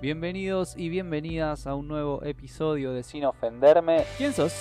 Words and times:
Bienvenidos 0.00 0.76
y 0.76 0.90
bienvenidas 0.90 1.66
a 1.66 1.74
un 1.74 1.88
nuevo 1.88 2.22
episodio 2.22 2.92
de 2.92 3.02
Sin 3.02 3.24
Ofenderme. 3.24 4.04
¿Quién 4.16 4.32
sos? 4.32 4.52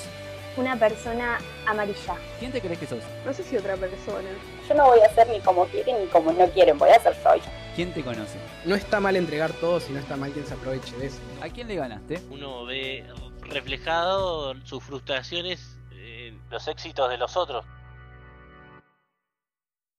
Una 0.58 0.75
persona 0.79 1.38
amarilla. 1.67 2.16
¿Quién 2.40 2.52
te 2.52 2.60
crees 2.60 2.79
que 2.79 2.88
sos? 2.88 3.04
No 3.24 3.32
sé 3.32 3.44
si 3.44 3.55
otra 3.55 3.78
persona. 3.78 4.28
Yo 4.68 4.73
no 4.73 4.88
voy 4.88 5.00
a 5.02 5.13
ser 5.13 5.28
ni 5.29 5.39
como 5.42 5.65
quieren 5.65 6.04
ni 6.04 6.08
como 6.08 6.31
no 6.31 6.47
quieren, 6.47 6.79
voy 6.79 6.89
a 6.89 7.00
ser 7.00 7.13
yo. 7.23 7.52
¿Quién 7.76 7.94
te 7.94 8.04
conoce? 8.04 8.39
No 8.65 8.73
está 8.73 9.00
mal 9.00 9.15
entregar 9.15 9.52
todo 9.52 9.79
si 9.79 9.94
no 9.94 10.00
está 10.00 10.18
mal 10.18 10.31
quien 10.31 10.44
se 10.44 10.55
aproveche 10.55 10.97
de 10.97 11.05
eso. 11.05 11.20
¿A 11.40 11.49
quién 11.49 11.67
le 11.67 11.76
ganaste? 11.76 12.19
Uno 12.31 12.65
ve 12.65 13.06
reflejado 13.42 14.56
sus 14.65 14.83
frustraciones 14.83 15.78
en 15.92 16.41
los 16.49 16.67
éxitos 16.67 17.12
de 17.12 17.17
los 17.20 17.38
otros. 17.38 17.63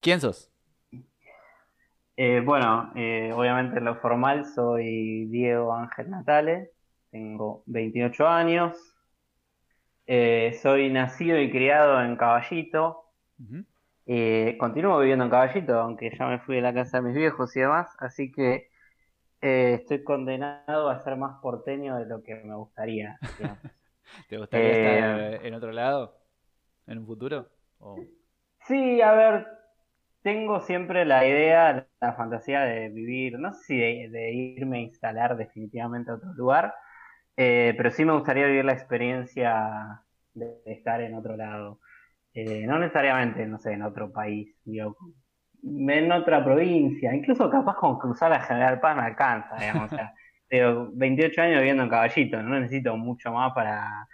¿Quién 0.01 0.19
sos? 0.19 0.48
Eh, 2.21 2.41
bueno, 2.45 2.91
eh, 2.97 3.31
obviamente 3.33 3.77
en 3.79 3.85
lo 3.85 3.95
formal 3.95 4.45
soy 4.45 5.25
Diego 5.27 5.73
Ángel 5.73 6.09
Natale, 6.09 6.71
tengo 7.11 7.63
28 7.65 8.27
años, 8.27 8.75
eh, 10.07 10.59
soy 10.61 10.89
nacido 10.91 11.39
y 11.39 11.49
criado 11.51 12.01
en 12.03 12.17
Caballito, 12.17 13.05
continúo 14.59 14.99
viviendo 14.99 15.23
en 15.25 15.29
Caballito, 15.31 15.79
aunque 15.79 16.11
ya 16.17 16.27
me 16.27 16.39
fui 16.39 16.55
de 16.57 16.61
la 16.61 16.73
casa 16.73 16.97
de 16.97 17.03
mis 17.07 17.15
viejos 17.15 17.55
y 17.55 17.61
demás, 17.61 17.87
así 17.99 18.31
que 18.31 18.69
estoy 19.41 20.03
condenado 20.03 20.89
a 20.89 21.03
ser 21.03 21.17
más 21.17 21.39
porteño 21.41 21.97
de 21.97 22.05
lo 22.07 22.23
que 22.23 22.35
me 22.35 22.55
gustaría. 22.55 23.19
¿Te 24.27 24.37
gustaría 24.37 24.73
estar 24.73 25.19
en 25.45 25.53
otro 25.53 25.71
lado? 25.71 26.17
¿En 26.87 26.99
un 26.99 27.05
futuro? 27.07 27.49
¿O- 27.79 28.07
Sí, 28.67 29.01
a 29.01 29.11
ver, 29.13 29.47
tengo 30.23 30.61
siempre 30.61 31.05
la 31.05 31.27
idea, 31.27 31.88
la 32.01 32.13
fantasía 32.13 32.61
de 32.61 32.89
vivir, 32.89 33.39
no 33.39 33.53
sé 33.53 33.63
si 33.63 33.77
de, 33.77 34.09
de 34.09 34.31
irme 34.31 34.77
a 34.77 34.81
instalar 34.81 35.35
definitivamente 35.37 36.11
a 36.11 36.15
otro 36.15 36.33
lugar, 36.33 36.73
eh, 37.35 37.73
pero 37.77 37.91
sí 37.91 38.05
me 38.05 38.13
gustaría 38.13 38.45
vivir 38.45 38.65
la 38.65 38.73
experiencia 38.73 40.03
de, 40.33 40.45
de 40.65 40.71
estar 40.73 41.01
en 41.01 41.15
otro 41.15 41.35
lado. 41.35 41.79
Eh, 42.33 42.65
no 42.67 42.79
necesariamente, 42.79 43.45
no 43.45 43.57
sé, 43.57 43.73
en 43.73 43.81
otro 43.81 44.11
país, 44.11 44.55
digo, 44.63 44.95
en 45.63 46.11
otra 46.11 46.43
provincia, 46.43 47.13
incluso 47.13 47.49
capaz 47.49 47.75
con 47.75 47.97
cruzar 47.97 48.31
la 48.31 48.41
General 48.41 48.79
Paz 48.79 48.95
me 48.95 49.03
alcanza, 49.03 49.55
digamos, 49.57 49.91
o 49.91 49.95
sea, 49.95 50.13
tengo 50.47 50.89
28 50.93 51.41
años 51.41 51.57
viviendo 51.59 51.83
en 51.83 51.89
Caballito, 51.89 52.41
no 52.41 52.59
necesito 52.59 52.95
mucho 52.95 53.31
más 53.33 53.51
para, 53.53 54.07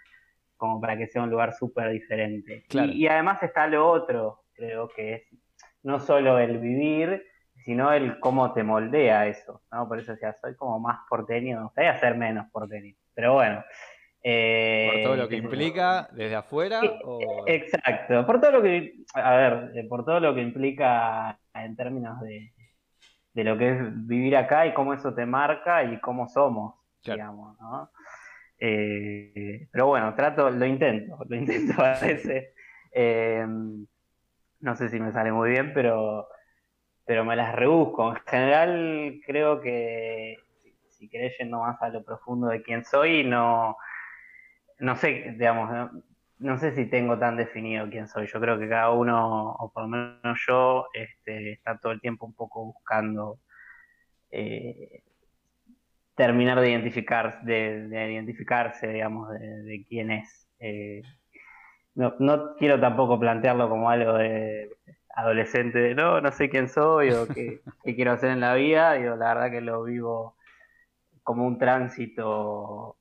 como 0.57 0.81
para 0.81 0.97
que 0.97 1.07
sea 1.07 1.21
un 1.23 1.29
lugar 1.29 1.53
súper 1.53 1.91
diferente. 1.91 2.65
Claro. 2.67 2.91
Y, 2.91 3.03
y 3.03 3.07
además 3.07 3.43
está 3.43 3.67
lo 3.67 3.87
otro, 3.87 4.45
creo 4.53 4.87
que 4.89 5.13
es 5.13 5.23
no 5.83 5.99
solo 5.99 6.39
el 6.39 6.57
vivir, 6.57 7.23
sino 7.65 7.91
el 7.93 8.19
cómo 8.21 8.53
te 8.53 8.63
moldea 8.63 9.27
eso, 9.27 9.63
¿no? 9.71 9.87
Por 9.89 9.99
eso 9.99 10.13
decía, 10.13 10.33
soy 10.41 10.55
como 10.55 10.79
más 10.79 10.99
porteño, 11.09 11.57
me 11.57 11.63
gustaría 11.65 11.99
ser 11.99 12.15
menos 12.17 12.47
porteño, 12.51 12.95
pero 13.15 13.33
bueno. 13.35 13.63
eh, 14.23 14.87
¿Por 14.93 15.01
todo 15.01 15.15
lo 15.17 15.27
que 15.29 15.35
implica 15.37 16.07
desde 16.13 16.35
afuera? 16.35 16.81
Eh, 16.81 16.99
o- 17.01 17.45
Exacto, 17.47 18.25
por 18.25 18.41
todo 18.41 18.51
lo 18.51 18.61
que, 18.63 18.93
a 19.13 19.35
ver, 19.37 19.71
eh, 19.77 19.87
por 19.87 20.03
todo 20.05 20.19
lo 20.19 20.35
que 20.35 20.41
implica 20.41 21.39
en 21.53 21.75
términos 21.75 22.19
de, 22.21 22.53
de 23.33 23.43
lo 23.43 23.57
que 23.57 23.71
es 23.71 24.07
vivir 24.07 24.35
acá 24.37 24.65
y 24.67 24.73
cómo 24.73 24.93
eso 24.93 25.13
te 25.15 25.25
marca 25.25 25.83
y 25.83 25.99
cómo 26.01 26.27
somos, 26.29 26.75
Claro. 27.03 27.21
digamos, 27.23 27.59
¿no? 27.59 27.91
Eh, 28.59 29.67
pero 29.71 29.87
bueno, 29.87 30.15
trato, 30.15 30.49
lo 30.51 30.65
intento, 30.65 31.17
lo 31.27 31.35
intento 31.35 31.73
a 31.83 31.99
veces. 31.99 32.53
Eh, 32.93 33.45
no 34.59 34.75
sé 34.75 34.89
si 34.89 34.99
me 34.99 35.11
sale 35.11 35.31
muy 35.31 35.51
bien, 35.51 35.73
pero, 35.73 36.27
pero 37.05 37.23
me 37.23 37.35
las 37.35 37.55
rebusco. 37.55 38.09
En 38.11 38.23
general, 38.25 39.21
creo 39.25 39.61
que 39.61 40.37
si, 40.89 41.09
querés 41.09 41.37
yendo 41.39 41.59
más 41.59 41.81
a 41.81 41.89
lo 41.89 42.03
profundo 42.03 42.47
de 42.47 42.61
quién 42.63 42.83
soy, 42.83 43.23
no, 43.23 43.77
no 44.79 44.95
sé, 44.95 45.35
digamos, 45.37 45.91
no, 46.39 46.57
sé 46.57 46.75
si 46.75 46.85
tengo 46.87 47.17
tan 47.19 47.37
definido 47.37 47.89
quién 47.89 48.07
soy. 48.07 48.27
Yo 48.27 48.39
creo 48.41 48.59
que 48.59 48.69
cada 48.69 48.91
uno, 48.91 49.51
o 49.51 49.71
por 49.71 49.83
lo 49.83 49.89
menos 49.89 50.39
yo, 50.47 50.87
este, 50.93 51.53
está 51.53 51.77
todo 51.77 51.91
el 51.91 52.01
tiempo 52.01 52.25
un 52.25 52.33
poco 52.33 52.65
buscando 52.65 53.39
eh, 54.31 55.03
terminar 56.15 56.59
de 56.59 56.71
identificar, 56.71 57.43
de, 57.43 57.87
de 57.87 58.13
identificarse, 58.13 58.87
digamos, 58.87 59.31
de, 59.31 59.63
de 59.63 59.85
quién 59.87 60.11
es. 60.11 60.47
Eh, 60.59 61.01
no, 61.95 62.15
no 62.19 62.55
quiero 62.55 62.79
tampoco 62.79 63.19
plantearlo 63.19 63.69
como 63.69 63.89
algo 63.89 64.13
de 64.13 64.69
adolescente, 65.15 65.79
de 65.79 65.95
no, 65.95 66.21
no 66.21 66.31
sé 66.31 66.49
quién 66.49 66.69
soy 66.69 67.11
o 67.11 67.27
qué, 67.27 67.61
qué 67.83 67.95
quiero 67.95 68.11
hacer 68.11 68.31
en 68.31 68.41
la 68.41 68.53
vida. 68.53 68.93
Digo, 68.93 69.15
la 69.15 69.33
verdad 69.33 69.51
que 69.51 69.61
lo 69.61 69.83
vivo 69.83 70.35
como 71.23 71.45
un 71.45 71.57
tránsito 71.57 72.97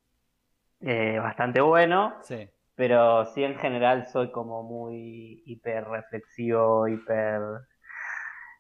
eh, 0.81 1.19
bastante 1.19 1.61
bueno. 1.61 2.15
Sí. 2.23 2.49
Pero 2.77 3.27
sí, 3.27 3.45
en 3.45 3.57
general 3.57 4.07
soy 4.07 4.31
como 4.33 4.63
muy 4.63 5.43
hiper 5.47 5.85
reflexivo, 5.85 6.89
hiper 6.89 7.41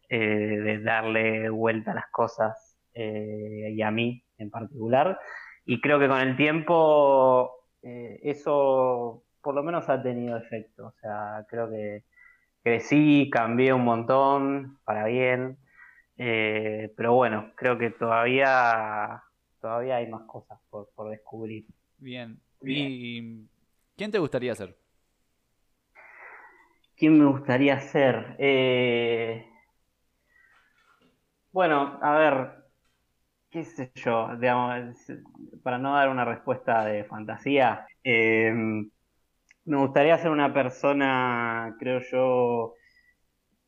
eh, 0.09 0.19
de 0.19 0.82
darle 0.82 1.48
vuelta 1.48 1.93
a 1.93 1.94
las 1.94 2.10
cosas 2.10 2.78
eh, 2.94 3.72
y 3.72 3.82
a 3.82 3.91
mí 3.91 4.25
en 4.38 4.50
particular. 4.50 5.19
Y 5.64 5.81
creo 5.81 5.98
que 5.98 6.09
con 6.09 6.20
el 6.20 6.37
tiempo 6.37 7.50
eso 7.82 9.25
por 9.43 9.54
lo 9.54 9.62
menos 9.62 9.88
ha 9.88 10.03
tenido 10.03 10.37
efecto. 10.37 10.87
O 10.87 10.93
sea, 11.00 11.44
creo 11.48 11.69
que 11.70 12.04
crecí, 12.64 13.30
cambié 13.30 13.75
un 13.75 13.84
montón 13.84 14.80
para 14.84 15.06
bien. 15.06 15.58
Eh, 16.19 16.92
pero 16.97 17.14
bueno, 17.14 17.52
creo 17.56 17.78
que 17.78 17.91
todavía, 17.92 19.22
todavía 19.60 19.97
hay 19.98 20.08
más 20.08 20.22
cosas 20.26 20.60
por, 20.70 20.91
por 20.97 21.10
descubrir. 21.10 21.66
Bien. 21.98 22.41
¿Y 22.62 23.48
quién 23.97 24.10
te 24.10 24.19
gustaría 24.19 24.54
ser? 24.54 24.78
¿Quién 26.97 27.19
me 27.19 27.26
gustaría 27.26 27.80
ser? 27.80 28.36
Eh, 28.38 29.46
Bueno, 31.52 31.98
a 32.02 32.19
ver, 32.19 32.64
qué 33.50 33.64
sé 33.64 33.92
yo, 33.96 34.36
digamos, 34.38 34.96
para 35.62 35.78
no 35.78 35.94
dar 35.94 36.08
una 36.10 36.25
respuesta 36.25 36.84
de 36.86 37.04
fantasía, 37.04 37.86
eh, 38.04 38.52
me 39.66 39.78
gustaría 39.78 40.19
ser 40.19 40.30
una 40.30 40.52
persona, 40.52 41.76
creo 41.78 42.00
yo, 42.10 42.75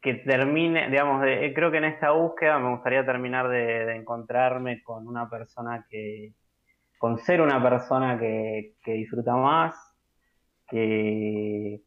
que 0.01 0.15
termine, 0.15 0.91
digamos, 0.91 1.23
de- 1.23 1.53
creo 1.55 1.71
que 1.71 1.79
en 1.79 1.85
esta 1.85 2.13
búsqueda 2.13 2.59
me 2.59 2.71
gustaría 2.75 3.05
terminar 3.07 3.49
de, 3.49 3.87
de 3.87 3.97
encontrarme 3.97 4.83
con 4.83 5.07
una 5.09 5.29
persona 5.31 5.87
que, 5.91 6.35
con 6.99 7.19
ser 7.19 7.41
una 7.43 7.63
persona 7.63 8.19
que, 8.19 8.75
que 8.85 8.93
disfruta 8.95 9.37
más, 9.37 9.77
que, 10.69 11.83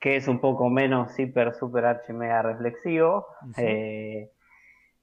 que 0.00 0.16
es 0.16 0.28
un 0.28 0.40
poco 0.40 0.68
menos 0.70 1.18
hiper, 1.18 1.54
super, 1.54 1.84
archi, 1.84 2.12
mega 2.12 2.42
reflexivo. 2.42 3.26
Eh, 3.58 4.30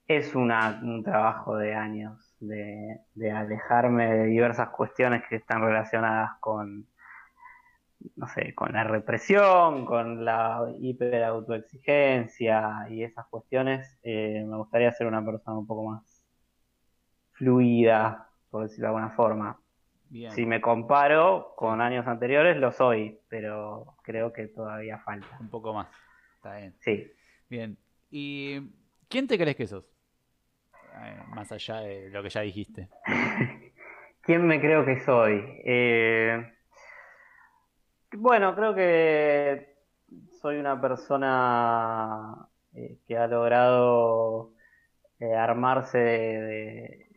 es 0.08 0.36
una- 0.36 0.80
un 0.84 1.04
trabajo 1.04 1.58
de 1.58 1.76
años 1.76 2.36
de, 2.40 3.00
de 3.16 3.32
alejarme 3.32 4.14
de 4.14 4.26
diversas 4.26 4.70
cuestiones 4.70 5.24
que 5.30 5.38
están 5.38 5.62
relacionadas 5.64 6.32
con, 6.42 6.88
no 8.16 8.28
sé, 8.28 8.54
con 8.56 8.74
la 8.74 8.84
represión, 8.84 9.86
con 9.86 10.26
la 10.26 10.74
hiper 10.80 11.24
autoexigencia 11.24 12.88
y 12.90 13.04
esas 13.04 13.28
cuestiones. 13.28 13.98
Eh, 14.04 14.44
me 14.46 14.58
gustaría 14.58 14.92
ser 14.92 15.08
una 15.08 15.24
persona 15.24 15.58
un 15.58 15.68
poco 15.68 15.84
más 15.92 16.24
fluida, 17.34 18.30
por 18.50 18.64
decirlo 18.64 18.88
de 18.88 18.96
alguna 18.96 19.16
forma. 19.16 19.60
Bien. 20.10 20.32
Si 20.32 20.46
me 20.46 20.62
comparo 20.62 21.54
con 21.56 21.82
años 21.82 22.06
anteriores, 22.08 22.58
lo 22.58 22.72
soy, 22.72 23.20
pero 23.30 23.96
creo 24.04 24.32
que 24.32 24.48
todavía 24.48 25.00
falta. 25.00 25.38
Un 25.40 25.50
poco 25.50 25.74
más. 25.74 25.88
Está 26.36 26.58
bien. 26.58 26.76
Sí. 26.80 27.12
Bien. 27.50 27.78
¿Y 28.12 28.62
quién 29.10 29.28
te 29.28 29.38
crees 29.38 29.56
que 29.56 29.66
sos? 29.68 29.86
Eh, 31.02 31.24
más 31.30 31.52
allá 31.52 31.78
de 31.78 32.10
lo 32.10 32.22
que 32.22 32.30
ya 32.30 32.42
dijiste. 32.42 32.90
¿Quién 34.22 34.46
me 34.46 34.62
creo 34.62 34.86
que 34.86 35.00
soy? 35.00 35.44
Eh, 35.66 36.54
bueno, 38.18 38.56
creo 38.56 38.76
que 38.76 39.76
soy 40.42 40.58
una 40.58 40.80
persona 40.80 42.48
eh, 42.74 42.98
que 43.08 43.18
ha 43.18 43.28
logrado 43.28 44.52
eh, 45.20 45.34
armarse 45.36 45.98
de, 45.98 46.42
de- 46.42 47.10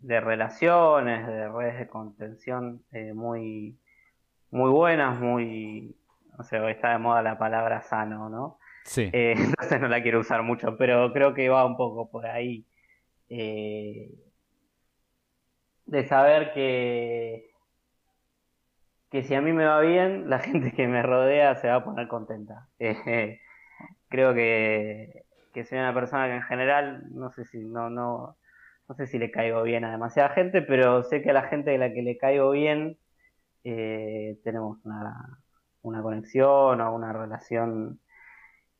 de 0.00 0.20
relaciones, 0.20 1.26
de 1.26 1.48
redes 1.48 1.78
de 1.78 1.88
contención 1.88 2.84
eh, 2.92 3.14
muy, 3.14 3.78
muy 4.50 4.70
buenas, 4.70 5.18
muy, 5.20 5.96
no 6.36 6.44
sé, 6.44 6.60
hoy 6.60 6.72
está 6.72 6.90
de 6.90 6.98
moda 6.98 7.22
la 7.22 7.38
palabra 7.38 7.80
sano, 7.82 8.28
¿no? 8.28 8.58
Sí. 8.84 9.08
Entonces 9.12 9.80
no 9.80 9.88
la 9.88 10.02
quiero 10.02 10.20
usar 10.20 10.42
mucho, 10.42 10.76
pero 10.76 11.10
creo 11.12 11.32
que 11.32 11.48
va 11.48 11.64
un 11.64 11.76
poco 11.78 12.10
por 12.10 12.26
ahí. 12.26 12.66
de 15.86 16.06
saber 16.08 16.52
que, 16.52 17.50
que 19.14 19.22
si 19.22 19.32
a 19.36 19.40
mí 19.40 19.52
me 19.52 19.64
va 19.64 19.80
bien, 19.80 20.28
la 20.28 20.38
gente 20.40 20.72
que 20.72 20.88
me 20.88 21.00
rodea 21.00 21.54
se 21.54 21.68
va 21.68 21.76
a 21.76 21.84
poner 21.84 22.08
contenta. 22.08 22.68
Eh, 22.80 23.38
creo 24.08 24.34
que, 24.34 25.24
que 25.52 25.64
soy 25.64 25.78
una 25.78 25.94
persona 25.94 26.26
que 26.26 26.34
en 26.34 26.42
general, 26.42 27.04
no 27.12 27.30
sé 27.30 27.44
si 27.44 27.58
no, 27.58 27.90
no, 27.90 28.36
no 28.88 28.94
sé 28.96 29.06
si 29.06 29.20
le 29.20 29.30
caigo 29.30 29.62
bien 29.62 29.84
a 29.84 29.92
demasiada 29.92 30.30
gente, 30.30 30.62
pero 30.62 31.04
sé 31.04 31.22
que 31.22 31.30
a 31.30 31.32
la 31.32 31.44
gente 31.44 31.72
a 31.72 31.78
la 31.78 31.92
que 31.92 32.02
le 32.02 32.18
caigo 32.18 32.50
bien 32.50 32.98
eh, 33.62 34.36
tenemos 34.42 34.84
una, 34.84 35.38
una 35.82 36.02
conexión 36.02 36.80
o 36.80 36.92
una 36.92 37.12
relación 37.12 38.00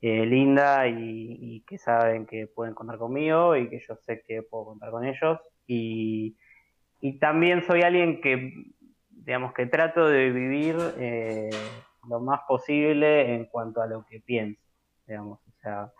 eh, 0.00 0.26
linda 0.26 0.88
y, 0.88 1.38
y 1.40 1.60
que 1.60 1.78
saben 1.78 2.26
que 2.26 2.48
pueden 2.48 2.74
contar 2.74 2.98
conmigo 2.98 3.54
y 3.54 3.68
que 3.70 3.78
yo 3.78 3.94
sé 3.98 4.24
que 4.26 4.42
puedo 4.42 4.64
contar 4.64 4.90
con 4.90 5.04
ellos. 5.04 5.38
Y, 5.68 6.36
y 7.00 7.18
también 7.18 7.62
soy 7.62 7.82
alguien 7.82 8.20
que, 8.20 8.73
digamos, 9.24 9.52
que 9.54 9.66
trato 9.66 10.06
de 10.08 10.30
vivir 10.30 10.76
eh, 10.98 11.50
lo 12.08 12.20
más 12.20 12.40
posible 12.46 13.34
en 13.34 13.46
cuanto 13.46 13.80
a 13.80 13.86
lo 13.86 14.04
que 14.04 14.20
pienso, 14.20 14.60
digamos. 15.06 15.40
O 15.40 15.60
sea, 15.60 15.92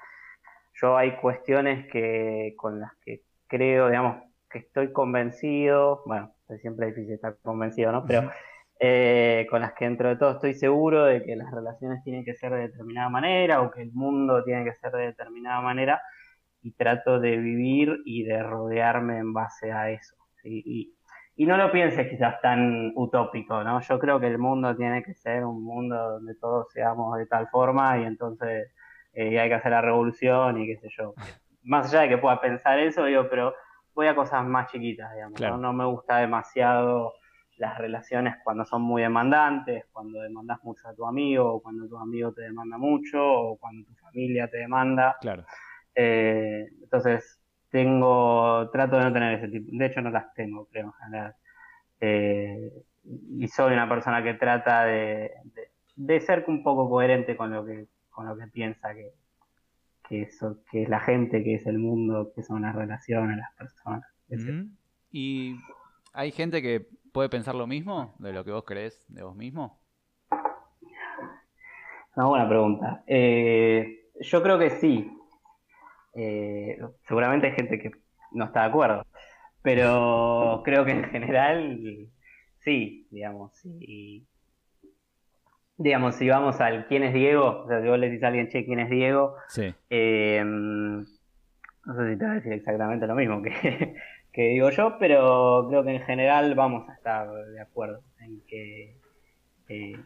yo 0.81 0.97
hay 0.97 1.17
cuestiones 1.17 1.87
que 1.91 2.55
con 2.57 2.81
las 2.81 2.93
que 3.05 3.23
creo, 3.47 3.89
digamos, 3.89 4.23
que 4.51 4.59
estoy 4.59 4.93
convencido, 4.93 6.03
bueno, 6.07 6.35
siempre 6.61 6.89
es 6.89 6.95
difícil 6.95 7.15
estar 7.15 7.37
convencido, 7.43 7.93
¿no? 7.93 8.05
Pero 8.07 8.31
eh, 8.79 9.47
con 9.51 9.61
las 9.63 9.73
que 9.73 9.87
dentro 9.87 10.09
de 10.09 10.17
todo 10.17 10.33
estoy 10.33 10.55
seguro 10.55 11.05
de 11.05 11.23
que 11.23 11.37
las 11.37 11.51
relaciones 11.53 12.03
tienen 12.03 12.25
que 12.25 12.35
ser 12.35 12.53
de 12.53 12.69
determinada 12.69 13.09
manera 13.09 13.63
o 13.63 13.71
que 13.71 13.83
el 13.83 13.93
mundo 13.93 14.45
tiene 14.45 14.65
que 14.65 14.75
ser 14.75 14.93
de 14.93 15.07
determinada 15.07 15.61
manera 15.61 16.03
y 16.61 16.73
trato 16.73 17.21
de 17.21 17.37
vivir 17.37 18.01
y 18.05 18.25
de 18.25 18.43
rodearme 18.43 19.19
en 19.19 19.33
base 19.33 19.73
a 19.73 19.91
eso. 19.91 20.17
¿sí? 20.43 20.63
Y, 20.65 20.95
y 21.37 21.47
no 21.47 21.57
lo 21.57 21.73
pienses 21.73 22.09
quizás 22.09 22.41
tan 22.41 22.93
utópico, 22.95 23.63
¿no? 23.65 23.81
Yo 23.81 23.99
creo 23.99 24.21
que 24.21 24.29
el 24.29 24.39
mundo 24.39 24.77
tiene 24.77 25.03
que 25.03 25.15
ser 25.15 25.45
un 25.45 25.65
mundo 25.65 25.97
donde 25.97 26.35
todos 26.37 26.73
seamos 26.73 27.19
de 27.19 27.27
tal 27.27 27.49
forma 27.49 27.99
y 27.99 28.05
entonces 28.05 28.73
eh, 29.13 29.39
hay 29.39 29.49
que 29.49 29.55
hacer 29.55 29.73
la 29.73 29.81
revolución 29.81 30.61
y 30.61 30.67
qué 30.67 30.77
sé 30.77 30.89
yo. 30.97 31.15
Más 31.65 31.87
allá 31.87 32.03
de 32.03 32.11
que 32.11 32.19
pueda 32.19 32.41
pensar 32.41 32.79
eso, 32.79 33.05
digo, 33.05 33.27
pero 33.29 33.55
voy 33.95 34.07
a 34.07 34.15
cosas 34.15 34.45
más 34.45 34.71
chiquitas, 34.71 35.13
digamos. 35.15 35.37
Claro. 35.37 35.57
¿no? 35.57 35.63
no 35.63 35.73
me 35.73 35.87
gusta 35.87 36.19
demasiado 36.19 37.15
las 37.57 37.79
relaciones 37.79 38.37
cuando 38.43 38.65
son 38.65 38.83
muy 38.83 39.03
demandantes, 39.03 39.87
cuando 39.93 40.21
demandas 40.21 40.63
mucho 40.63 40.89
a 40.89 40.95
tu 40.95 41.07
amigo, 41.07 41.55
o 41.55 41.63
cuando 41.63 41.89
tu 41.89 41.97
amigo 41.97 42.33
te 42.33 42.43
demanda 42.43 42.77
mucho, 42.77 43.25
o 43.25 43.57
cuando 43.57 43.87
tu 43.87 43.95
familia 43.95 44.49
te 44.49 44.59
demanda. 44.59 45.17
Claro. 45.21 45.45
Eh, 45.95 46.69
entonces, 46.83 47.41
tengo, 47.75 48.71
trato 48.71 48.97
de 48.99 49.03
no 49.03 49.13
tener 49.13 49.37
ese 49.37 49.49
tipo, 49.49 49.69
de 49.73 49.87
hecho 49.87 50.01
no 50.01 50.11
las 50.11 50.33
tengo, 50.35 50.67
creo, 50.67 50.87
en 50.87 50.93
general. 50.93 51.35
Eh, 52.01 52.71
y 53.37 53.49
soy 53.49 53.73
una 53.73 53.89
persona 53.89 54.23
que 54.23 54.35
trata 54.35 54.85
de, 54.85 55.33
de, 55.43 55.71
de 55.97 56.21
ser 56.21 56.45
un 56.47 56.63
poco 56.63 56.89
coherente 56.89 57.37
con 57.37 57.51
lo 57.51 57.67
que, 57.67 57.89
con 58.11 58.29
lo 58.29 58.39
que 58.39 58.47
piensa 58.47 58.95
que, 58.95 59.15
que, 60.09 60.23
eso, 60.23 60.61
que 60.71 60.85
es 60.85 60.89
la 60.89 61.01
gente, 61.01 61.43
que 61.43 61.55
es 61.57 61.67
el 61.67 61.81
mundo, 61.81 62.31
que 62.33 62.45
son 62.45 62.63
las 62.63 62.77
relaciones, 62.77 63.39
las 63.39 63.53
personas. 63.57 64.05
etc. 64.29 64.69
¿Y 65.11 65.57
hay 66.13 66.31
gente 66.31 66.63
que 66.63 66.87
puede 67.11 67.29
pensar 67.29 67.57
lo 67.57 67.67
mismo 67.67 68.15
de 68.21 68.33
lo 68.33 68.45
que 68.45 68.53
vos 68.53 68.63
crees 68.65 69.05
de 69.09 69.25
vos 69.25 69.35
mismo? 69.35 69.81
Una 72.15 72.27
buena 72.27 72.49
pregunta. 72.49 73.03
Eh, 73.09 74.11
yo 74.21 74.45
creo 74.45 74.61
que 74.61 74.71
sí. 74.71 75.11
Eh, 76.15 76.79
seguramente 77.07 77.49
hay 77.49 77.53
gente 77.55 77.79
que 77.79 77.91
no 78.33 78.47
está 78.47 78.61
de 78.61 78.67
acuerdo, 78.67 79.07
pero 79.63 80.63
creo 80.65 80.85
que 80.85 80.93
en 80.93 81.05
general 81.05 82.09
sí, 82.59 83.07
digamos. 83.11 83.53
sí. 83.55 84.27
Digamos, 85.77 86.15
si 86.15 86.29
vamos 86.29 86.61
al 86.61 86.87
quién 86.87 87.03
es 87.03 87.13
Diego, 87.13 87.65
o 87.65 87.69
sea, 87.69 87.83
si 87.83 87.89
vos 87.89 87.99
le 87.99 88.09
decís 88.09 88.23
a 88.23 88.29
alguien, 88.29 88.49
che, 88.49 88.65
¿quién 88.65 88.79
es 88.79 88.89
Diego? 88.89 89.35
Sí. 89.49 89.75
Eh, 89.91 90.41
no 90.45 91.05
sé 91.97 92.13
si 92.13 92.17
te 92.17 92.25
va 92.25 92.31
a 92.31 92.35
decir 92.35 92.53
exactamente 92.53 93.07
lo 93.07 93.15
mismo 93.15 93.43
que, 93.43 93.51
que 94.33 94.43
digo 94.49 94.71
yo, 94.71 94.97
pero 94.99 95.67
creo 95.69 95.85
que 95.85 95.97
en 95.97 96.03
general 96.03 96.55
vamos 96.55 96.89
a 96.89 96.95
estar 96.95 97.29
de 97.29 97.61
acuerdo 97.61 98.03
en 98.21 98.41
que 98.47 98.97
eh, 99.69 99.99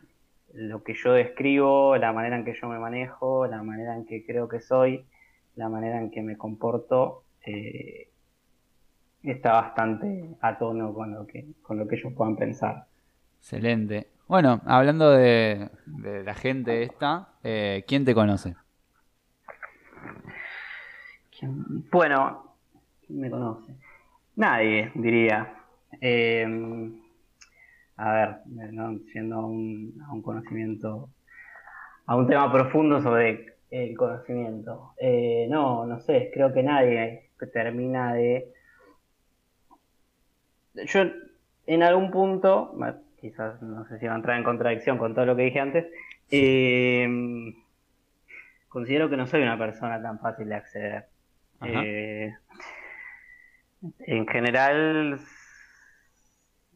lo 0.55 0.83
que 0.83 0.95
yo 0.95 1.13
describo, 1.13 1.97
la 1.97 2.13
manera 2.13 2.37
en 2.37 2.45
que 2.45 2.55
yo 2.55 2.69
me 2.69 2.79
manejo, 2.79 3.47
la 3.47 3.63
manera 3.63 3.95
en 3.95 4.07
que 4.07 4.25
creo 4.25 4.49
que 4.49 4.61
soy, 4.61 5.07
la 5.59 5.69
manera 5.69 5.99
en 6.01 6.11
que 6.11 6.23
me 6.23 6.37
comporto, 6.39 7.25
eh, 7.45 8.09
está 9.23 9.53
bastante 9.53 10.37
a 10.41 10.57
tono 10.57 10.95
con 10.95 11.13
lo 11.13 11.27
que, 11.27 11.47
con 11.63 11.79
lo 11.79 11.87
que 11.87 11.97
ellos 11.97 12.13
puedan 12.15 12.37
pensar. 12.37 12.87
Excelente. 13.41 14.07
Bueno, 14.29 14.61
hablando 14.67 15.11
de, 15.11 15.71
de 15.87 16.23
la 16.23 16.35
gente 16.35 16.83
esta, 16.83 17.29
eh, 17.43 17.85
¿quién 17.89 18.05
te 18.05 18.15
conoce? 18.15 18.55
¿Quién- 21.37 21.89
Bueno, 21.91 22.55
¿quién 23.07 23.21
me 23.21 23.31
conoce? 23.31 23.75
Nadie, 24.37 24.93
diría. 24.95 25.55
Eh, 26.01 26.47
a 27.97 28.13
ver, 28.13 28.37
¿no? 28.73 28.97
yendo 29.13 29.37
a 29.37 29.47
un, 29.47 29.95
a 30.07 30.13
un 30.13 30.23
conocimiento, 30.23 31.09
a 32.07 32.17
un 32.17 32.29
tema 32.29 32.53
profundo 32.53 33.03
sobre 33.03 33.58
el 33.71 33.97
conocimiento. 33.97 34.95
Eh, 34.99 35.47
no, 35.51 35.87
no 35.87 36.01
sé, 36.01 36.31
creo 36.33 36.53
que 36.53 36.63
nadie 36.63 37.31
termina 37.53 38.15
de... 38.15 38.53
Yo 40.75 41.03
en 41.67 41.83
algún 41.83 42.11
punto, 42.11 42.75
quizás 43.21 43.61
no 43.63 43.87
sé 43.87 43.99
si 43.99 44.07
va 44.07 44.15
a 44.15 44.17
entrar 44.17 44.39
en 44.39 44.45
contradicción 44.45 44.97
con 44.97 45.15
todo 45.15 45.27
lo 45.27 45.37
que 45.37 45.43
dije 45.43 45.61
antes, 45.61 45.87
eh, 46.31 47.07
considero 48.69 49.11
que 49.11 49.17
no 49.17 49.27
soy 49.27 49.43
una 49.43 49.59
persona 49.59 50.01
tan 50.01 50.19
fácil 50.19 50.49
de 50.49 50.55
acceder. 50.55 51.07
Eh, 51.65 52.35
en 54.01 54.27
general, 54.27 55.21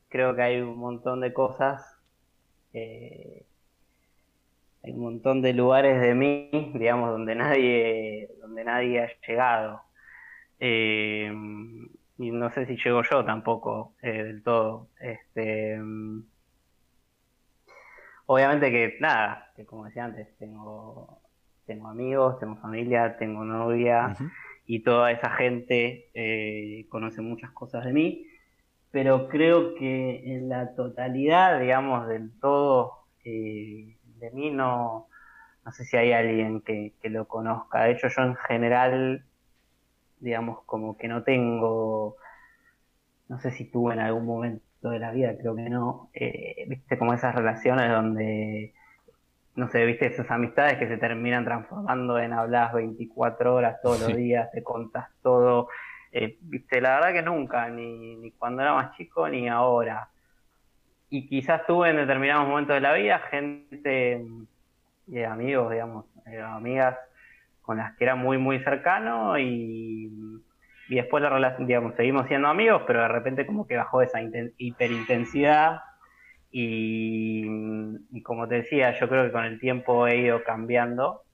creo 0.08 0.34
que 0.34 0.42
hay 0.42 0.60
un 0.60 0.76
montón 0.78 1.20
de 1.20 1.32
cosas, 1.32 1.82
eh, 2.74 3.46
hay 4.82 4.92
un 4.92 5.00
montón 5.00 5.42
de 5.42 5.52
lugares 5.52 6.00
de 6.00 6.14
mí, 6.14 6.50
digamos, 6.74 7.10
donde 7.10 7.34
nadie, 7.34 8.28
donde 8.40 8.64
nadie 8.64 9.00
ha 9.00 9.08
llegado. 9.26 9.82
Eh, 10.58 11.32
y 12.18 12.30
no 12.30 12.50
sé 12.50 12.66
si 12.66 12.76
llego 12.76 13.02
yo 13.02 13.24
tampoco 13.24 13.94
eh, 14.02 14.22
del 14.22 14.42
todo. 14.42 14.88
Este, 15.00 15.80
obviamente 18.26 18.70
que 18.70 18.96
nada, 19.00 19.52
que 19.56 19.64
como 19.64 19.84
decía 19.84 20.04
antes, 20.04 20.36
tengo, 20.38 21.20
tengo 21.66 21.88
amigos, 21.88 22.38
tengo 22.38 22.56
familia, 22.56 23.16
tengo 23.18 23.44
novia 23.44 24.16
y 24.66 24.80
toda 24.80 25.10
esa 25.12 25.30
gente 25.30 26.10
eh, 26.14 26.86
conoce 26.88 27.22
muchas 27.22 27.50
cosas 27.50 27.84
de 27.84 27.92
mí, 27.92 28.26
pero 28.90 29.28
creo 29.28 29.74
que 29.74 30.34
en 30.34 30.48
la 30.48 30.74
totalidad, 30.74 31.60
digamos, 31.60 32.06
del 32.08 32.30
todo 32.38 33.06
eh, 33.24 33.96
de 34.22 34.30
mí 34.30 34.50
no, 34.50 35.08
no 35.64 35.72
sé 35.72 35.84
si 35.84 35.96
hay 35.96 36.12
alguien 36.12 36.60
que, 36.60 36.94
que 37.02 37.10
lo 37.10 37.26
conozca. 37.26 37.82
De 37.84 37.92
hecho, 37.92 38.08
yo 38.08 38.22
en 38.22 38.36
general, 38.36 39.24
digamos, 40.20 40.60
como 40.64 40.96
que 40.96 41.08
no 41.08 41.24
tengo, 41.24 42.16
no 43.28 43.40
sé 43.40 43.50
si 43.50 43.64
tuve 43.64 43.94
en 43.94 44.00
algún 44.00 44.24
momento 44.24 44.90
de 44.90 44.98
la 45.00 45.10
vida, 45.10 45.36
creo 45.36 45.56
que 45.56 45.68
no, 45.68 46.10
eh, 46.14 46.64
viste, 46.68 46.96
como 46.98 47.14
esas 47.14 47.34
relaciones 47.34 47.90
donde 47.90 48.74
no 49.54 49.68
sé, 49.68 49.84
viste 49.84 50.06
esas 50.06 50.30
amistades 50.30 50.78
que 50.78 50.88
se 50.88 50.96
terminan 50.96 51.44
transformando 51.44 52.18
en 52.18 52.32
hablas 52.32 52.72
24 52.72 53.54
horas 53.54 53.80
todos 53.82 54.00
los 54.00 54.16
días, 54.16 54.50
te 54.50 54.62
contas 54.62 55.10
todo. 55.22 55.68
Eh, 56.10 56.38
viste, 56.40 56.80
la 56.80 56.94
verdad 56.96 57.12
que 57.12 57.22
nunca, 57.22 57.68
ni, 57.68 58.16
ni 58.16 58.30
cuando 58.32 58.62
era 58.62 58.72
más 58.72 58.96
chico 58.96 59.28
ni 59.28 59.48
ahora. 59.48 60.08
Y 61.12 61.28
quizás 61.28 61.66
tuve 61.66 61.90
en 61.90 61.96
determinados 61.98 62.48
momentos 62.48 62.72
de 62.74 62.80
la 62.80 62.94
vida 62.94 63.18
gente, 63.30 64.24
eh, 65.12 65.26
amigos, 65.26 65.70
digamos, 65.70 66.06
eh, 66.26 66.40
amigas 66.40 66.98
con 67.60 67.76
las 67.76 67.94
que 67.96 68.04
era 68.04 68.14
muy, 68.16 68.38
muy 68.38 68.60
cercano 68.60 69.38
y, 69.38 70.10
y 70.88 70.94
después 70.96 71.22
la 71.22 71.28
relación, 71.28 71.66
digamos, 71.66 71.96
seguimos 71.96 72.28
siendo 72.28 72.48
amigos, 72.48 72.84
pero 72.86 73.02
de 73.02 73.08
repente 73.08 73.46
como 73.46 73.66
que 73.66 73.76
bajó 73.76 74.00
esa 74.00 74.22
inten- 74.22 74.54
hiperintensidad 74.56 75.80
y, 76.50 77.46
y 78.12 78.22
como 78.22 78.48
te 78.48 78.56
decía, 78.56 78.98
yo 78.98 79.08
creo 79.08 79.26
que 79.26 79.32
con 79.32 79.44
el 79.44 79.60
tiempo 79.60 80.06
he 80.08 80.16
ido 80.18 80.42
cambiando 80.44 81.24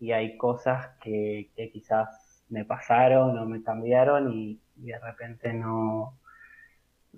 y 0.00 0.12
hay 0.12 0.38
cosas 0.38 0.96
que, 1.02 1.50
que 1.56 1.70
quizás 1.72 2.44
me 2.50 2.64
pasaron 2.64 3.38
o 3.38 3.46
me 3.46 3.62
cambiaron 3.62 4.32
y 4.34 4.60
de 4.76 4.98
repente 5.00 5.52
no, 5.54 6.19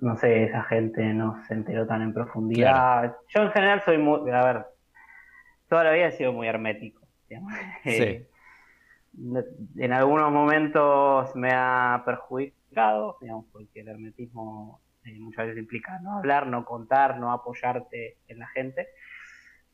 no 0.00 0.16
sé, 0.16 0.44
esa 0.44 0.62
gente 0.64 1.02
no 1.14 1.42
se 1.44 1.54
enteró 1.54 1.86
tan 1.86 2.02
en 2.02 2.14
profundidad. 2.14 3.16
Yo 3.28 3.42
en 3.42 3.50
general 3.50 3.82
soy 3.82 3.98
muy, 3.98 4.30
a 4.30 4.44
ver, 4.44 4.66
toda 5.68 5.84
la 5.84 5.92
vida 5.92 6.06
he 6.08 6.12
sido 6.12 6.32
muy 6.32 6.48
hermético. 6.48 7.06
Sí. 7.28 7.36
Eh, 9.14 9.44
en 9.76 9.92
algunos 9.92 10.32
momentos 10.32 11.36
me 11.36 11.50
ha 11.52 12.02
perjudicado, 12.06 13.18
digamos, 13.20 13.44
porque 13.52 13.80
el 13.80 13.88
hermetismo 13.88 14.80
eh, 15.04 15.18
muchas 15.18 15.48
veces 15.48 15.60
implica 15.60 15.98
no 15.98 16.16
hablar, 16.16 16.46
no 16.46 16.64
contar, 16.64 17.18
no 17.18 17.30
apoyarte 17.30 18.16
en 18.28 18.38
la 18.38 18.46
gente. 18.48 18.88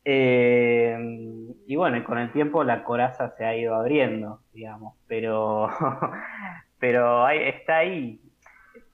Eh, 0.03 0.97
y 1.67 1.75
bueno, 1.75 1.97
y 1.97 2.03
con 2.03 2.17
el 2.17 2.31
tiempo 2.31 2.63
la 2.63 2.83
coraza 2.83 3.29
se 3.37 3.45
ha 3.45 3.55
ido 3.55 3.75
abriendo, 3.75 4.41
digamos, 4.53 4.97
pero, 5.07 5.69
pero 6.79 7.25
ahí, 7.25 7.39
está 7.43 7.77
ahí. 7.77 8.21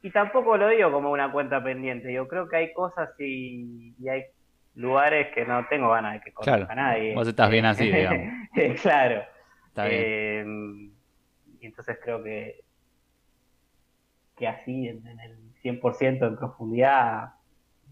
Y 0.06 0.12
tampoco 0.12 0.56
lo 0.58 0.68
digo 0.70 0.92
como 0.92 1.12
una 1.12 1.32
cuenta 1.32 1.64
pendiente. 1.64 2.14
Yo 2.14 2.28
creo 2.28 2.48
que 2.48 2.58
hay 2.58 2.74
cosas 2.74 3.10
y, 3.20 3.94
y 4.00 4.08
hay 4.10 4.24
lugares 4.76 5.34
que 5.34 5.46
no 5.46 5.66
tengo 5.68 5.90
ganas 5.90 6.14
de 6.14 6.22
que 6.22 6.32
conozca 6.34 6.66
Claro. 6.68 6.76
nadie. 6.76 7.16
Vos 7.16 7.28
estás 7.28 7.50
bien 7.50 7.66
así, 7.66 7.86
digamos. 7.92 8.34
claro. 8.82 9.24
Está 9.68 9.86
bien. 9.86 10.02
Eh, 10.06 10.90
y 11.62 11.66
entonces 11.66 11.98
creo 12.04 12.22
que, 12.24 12.62
que 14.38 14.48
así, 14.48 14.88
en, 14.88 15.06
en 15.08 15.20
el 15.20 15.38
100% 15.64 16.28
en 16.28 16.36
profundidad, 16.38 17.34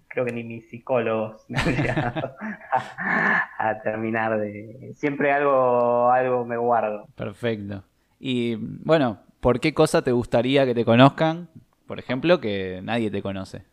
creo 0.07 0.25
que 0.25 0.33
ni 0.33 0.43
mis 0.43 0.69
psicólogos 0.69 1.43
me 1.49 1.59
han 1.59 1.75
llegado 1.75 2.35
a, 2.71 3.69
a 3.69 3.81
terminar 3.81 4.37
de... 4.39 4.91
Siempre 4.95 5.31
algo, 5.31 6.11
algo 6.11 6.45
me 6.45 6.57
guardo. 6.57 7.07
Perfecto. 7.15 7.83
Y 8.19 8.55
bueno, 8.59 9.19
¿por 9.39 9.59
qué 9.59 9.73
cosa 9.73 10.03
te 10.03 10.11
gustaría 10.11 10.65
que 10.65 10.75
te 10.75 10.85
conozcan? 10.85 11.49
Por 11.93 11.99
ejemplo, 11.99 12.41
que 12.41 12.81
nadie 12.81 13.11
te 13.11 13.21
conoce. 13.21 13.65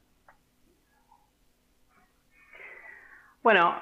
Bueno, 3.43 3.75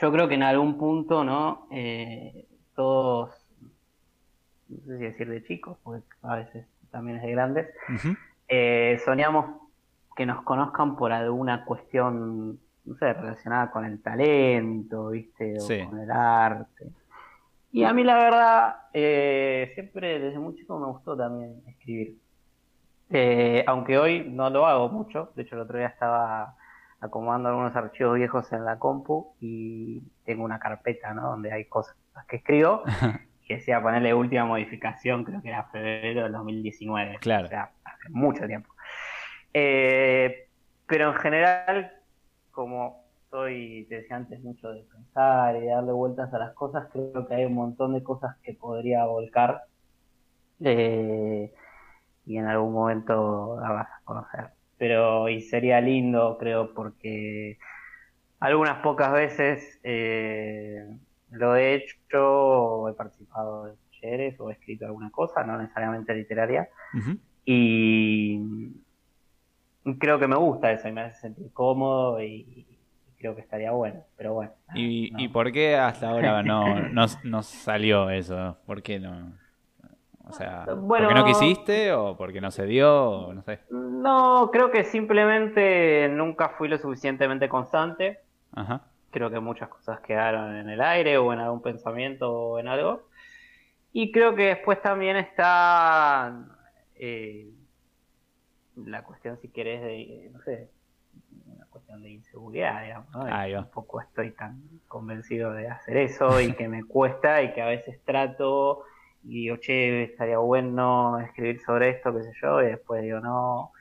yo 0.00 0.10
creo 0.10 0.26
que 0.26 0.34
en 0.34 0.42
algún 0.42 0.76
punto, 0.76 1.22
¿no? 1.22 1.68
Eh, 1.70 2.48
todos, 2.74 3.30
no 4.68 4.76
sé 4.86 4.98
si 4.98 5.04
decir 5.04 5.28
de 5.28 5.44
chicos, 5.44 5.78
porque 5.84 6.04
a 6.22 6.34
veces 6.34 6.66
también 6.90 7.18
es 7.18 7.22
de 7.22 7.30
grandes, 7.30 7.68
eh, 8.48 9.00
soñamos 9.04 9.68
que 10.16 10.26
nos 10.26 10.42
conozcan 10.42 10.96
por 10.96 11.12
alguna 11.12 11.64
cuestión, 11.64 12.58
no 12.84 12.96
sé, 12.96 13.12
relacionada 13.12 13.70
con 13.70 13.84
el 13.84 14.02
talento, 14.02 15.10
¿viste? 15.10 15.58
O 15.58 15.60
Sí. 15.60 15.80
con 15.88 16.00
el 16.00 16.10
arte. 16.10 16.90
Y 17.70 17.84
a 17.84 17.92
mí 17.92 18.02
la 18.02 18.16
verdad, 18.16 18.76
eh, 18.92 19.70
siempre 19.74 20.18
desde 20.18 20.40
muy 20.40 20.56
chico 20.56 20.76
me 20.80 20.86
gustó 20.86 21.16
también 21.16 21.62
escribir. 21.68 22.21
Eh, 23.12 23.62
aunque 23.66 23.98
hoy 23.98 24.26
no 24.28 24.48
lo 24.48 24.66
hago 24.66 24.88
mucho, 24.88 25.32
de 25.36 25.42
hecho 25.42 25.56
el 25.56 25.62
otro 25.62 25.78
día 25.78 25.88
estaba 25.88 26.56
acomodando 27.00 27.50
algunos 27.50 27.76
archivos 27.76 28.16
viejos 28.16 28.50
en 28.52 28.64
la 28.64 28.78
compu 28.78 29.34
y 29.40 30.00
tengo 30.24 30.44
una 30.44 30.58
carpeta, 30.58 31.12
¿no? 31.12 31.30
Donde 31.30 31.52
hay 31.52 31.66
cosas 31.66 31.96
que 32.28 32.36
escribo 32.36 32.84
y 33.48 33.54
decía 33.54 33.82
ponerle 33.82 34.14
última 34.14 34.46
modificación, 34.46 35.24
creo 35.24 35.42
que 35.42 35.48
era 35.48 35.64
febrero 35.64 36.22
del 36.22 36.32
2019. 36.32 37.18
Claro. 37.20 37.46
O 37.46 37.48
sea, 37.48 37.70
hace 37.84 38.08
mucho 38.08 38.46
tiempo. 38.46 38.72
Eh, 39.52 40.48
pero 40.86 41.12
en 41.12 41.18
general, 41.18 41.92
como 42.50 43.04
soy, 43.30 43.86
te 43.88 43.96
decía 43.96 44.16
antes, 44.16 44.40
mucho 44.42 44.70
de 44.70 44.82
pensar 44.84 45.56
y 45.56 45.66
darle 45.66 45.92
vueltas 45.92 46.32
a 46.32 46.38
las 46.38 46.54
cosas, 46.54 46.88
creo 46.92 47.26
que 47.26 47.34
hay 47.34 47.44
un 47.44 47.54
montón 47.54 47.94
de 47.94 48.02
cosas 48.02 48.36
que 48.42 48.54
podría 48.54 49.04
volcar 49.06 49.64
eh, 50.60 51.52
y 52.26 52.38
en 52.38 52.46
algún 52.46 52.72
momento 52.72 53.58
la 53.60 53.70
vas 53.70 53.88
a 53.88 54.04
conocer. 54.04 54.50
Pero, 54.78 55.28
y 55.28 55.40
sería 55.40 55.80
lindo, 55.80 56.36
creo, 56.38 56.74
porque 56.74 57.58
algunas 58.40 58.78
pocas 58.82 59.12
veces 59.12 59.80
eh, 59.84 60.84
lo 61.30 61.56
he 61.56 61.74
hecho, 61.74 61.96
o 62.20 62.88
he 62.88 62.94
participado 62.94 63.66
de 63.66 63.74
talleres 63.90 64.40
o 64.40 64.50
he 64.50 64.54
escrito 64.54 64.86
alguna 64.86 65.10
cosa, 65.10 65.44
no 65.44 65.56
necesariamente 65.58 66.14
literaria, 66.14 66.68
y 67.44 68.40
creo 69.98 70.18
que 70.18 70.26
me 70.26 70.36
gusta 70.36 70.72
eso 70.72 70.88
y 70.88 70.92
me 70.92 71.02
hace 71.02 71.20
sentir 71.20 71.52
cómodo 71.52 72.20
y, 72.22 72.26
y 72.26 72.78
creo 73.18 73.34
que 73.36 73.40
estaría 73.40 73.70
bueno, 73.70 74.00
pero 74.16 74.34
bueno. 74.34 74.52
¿Y, 74.74 75.10
no. 75.12 75.20
y 75.20 75.28
por 75.28 75.52
qué 75.52 75.76
hasta 75.76 76.10
ahora 76.10 76.42
no, 76.42 76.80
no, 76.90 77.06
no 77.22 77.42
salió 77.42 78.10
eso? 78.10 78.58
¿Por 78.66 78.82
qué 78.82 78.98
no? 78.98 79.32
O 80.32 80.34
sea, 80.34 80.64
Bueno- 80.74 81.08
¿por 81.08 81.14
qué 81.14 81.20
no 81.20 81.26
quisiste 81.26 81.92
o 81.92 82.16
porque 82.16 82.40
no 82.40 82.50
se 82.50 82.64
dio? 82.66 83.10
O 83.10 83.34
no 83.34 83.42
sé. 83.42 83.60
No, 83.70 84.48
creo 84.50 84.70
que 84.70 84.84
simplemente 84.84 86.08
nunca 86.10 86.50
fui 86.50 86.68
lo 86.68 86.78
suficientemente 86.78 87.48
constante. 87.48 88.20
Ajá. 88.54 88.82
Creo 89.10 89.30
que 89.30 89.40
muchas 89.40 89.68
cosas 89.68 90.00
quedaron 90.00 90.56
en 90.56 90.70
el 90.70 90.80
aire 90.80 91.18
o 91.18 91.32
en 91.32 91.40
algún 91.40 91.60
pensamiento 91.60 92.32
o 92.32 92.58
en 92.58 92.68
algo. 92.68 93.08
Y 93.92 94.10
creo 94.10 94.34
que 94.34 94.44
después 94.46 94.80
también 94.80 95.16
está 95.16 96.32
eh, 96.96 97.50
la 98.76 99.02
cuestión, 99.04 99.36
si 99.38 99.48
querés, 99.48 99.82
de, 99.82 100.30
no 100.32 100.40
sé, 100.42 100.70
una 101.46 101.66
cuestión 101.66 102.02
de 102.02 102.10
inseguridad, 102.10 102.82
digamos. 102.84 103.10
¿no? 103.10 103.26
Tampoco 103.26 104.00
estoy 104.00 104.30
tan 104.32 104.62
convencido 104.88 105.52
de 105.52 105.68
hacer 105.68 105.98
eso 105.98 106.40
y 106.40 106.54
que 106.54 106.68
me 106.68 106.84
cuesta 106.84 107.42
y 107.42 107.52
que 107.52 107.60
a 107.60 107.66
veces 107.66 108.00
trato 108.04 108.84
y 109.24 109.42
digo, 109.42 109.56
che, 109.58 110.04
estaría 110.04 110.38
bueno 110.38 111.18
escribir 111.20 111.60
sobre 111.60 111.90
esto, 111.90 112.12
qué 112.14 112.22
sé 112.24 112.32
yo, 112.40 112.60
y 112.62 112.66
después 112.66 113.02
digo, 113.02 113.20
no, 113.20 113.72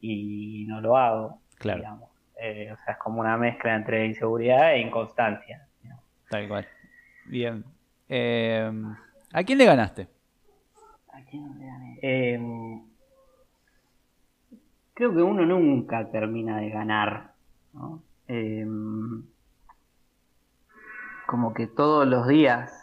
y 0.00 0.64
no 0.68 0.80
lo 0.80 0.96
hago, 0.96 1.40
Claro. 1.58 1.78
digamos. 1.78 2.10
Eh, 2.40 2.70
o 2.72 2.76
sea, 2.84 2.94
es 2.94 2.98
como 2.98 3.20
una 3.20 3.36
mezcla 3.36 3.74
entre 3.74 4.06
inseguridad 4.06 4.74
e 4.74 4.80
inconstancia. 4.80 5.66
digamos. 5.82 6.04
Tal 6.30 6.48
cual. 6.48 6.66
Bien. 7.26 7.64
Eh, 8.08 8.70
¿A 9.32 9.42
quién 9.44 9.58
le 9.58 9.64
ganaste? 9.64 10.08
¿A 11.12 11.20
quién 11.24 11.58
le 11.58 11.66
gané? 11.66 11.98
Eh, 12.02 12.82
creo 14.94 15.14
que 15.14 15.22
uno 15.22 15.44
nunca 15.44 16.10
termina 16.10 16.58
de 16.58 16.70
ganar, 16.70 17.32
¿no? 17.72 18.02
Eh, 18.28 18.66
como 21.26 21.52
que 21.54 21.66
todos 21.66 22.06
los 22.06 22.26
días, 22.26 22.77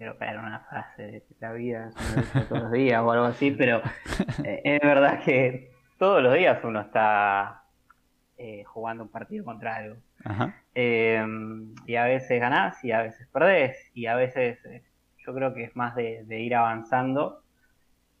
quiero 0.00 0.16
en 0.18 0.38
una 0.38 0.60
frase 0.60 1.02
de 1.02 1.20
que 1.20 1.34
la 1.40 1.52
vida 1.52 1.90
es 1.90 2.48
todos 2.48 2.62
los 2.62 2.72
días 2.72 3.02
o 3.02 3.12
algo 3.12 3.26
así, 3.26 3.50
pero 3.50 3.82
eh, 4.44 4.62
es 4.64 4.80
verdad 4.80 5.22
que 5.22 5.72
todos 5.98 6.22
los 6.22 6.32
días 6.32 6.58
uno 6.64 6.80
está 6.80 7.64
eh, 8.38 8.64
jugando 8.64 9.02
un 9.04 9.10
partido 9.10 9.44
contra 9.44 9.76
algo. 9.76 9.96
Ajá. 10.24 10.54
Eh, 10.74 11.22
y 11.84 11.96
a 11.96 12.04
veces 12.04 12.40
ganás 12.40 12.82
y 12.82 12.92
a 12.92 13.02
veces 13.02 13.28
perdés. 13.30 13.76
Y 13.92 14.06
a 14.06 14.14
veces 14.14 14.64
eh, 14.64 14.82
yo 15.18 15.34
creo 15.34 15.52
que 15.52 15.64
es 15.64 15.76
más 15.76 15.94
de, 15.94 16.24
de 16.24 16.40
ir 16.40 16.54
avanzando 16.54 17.42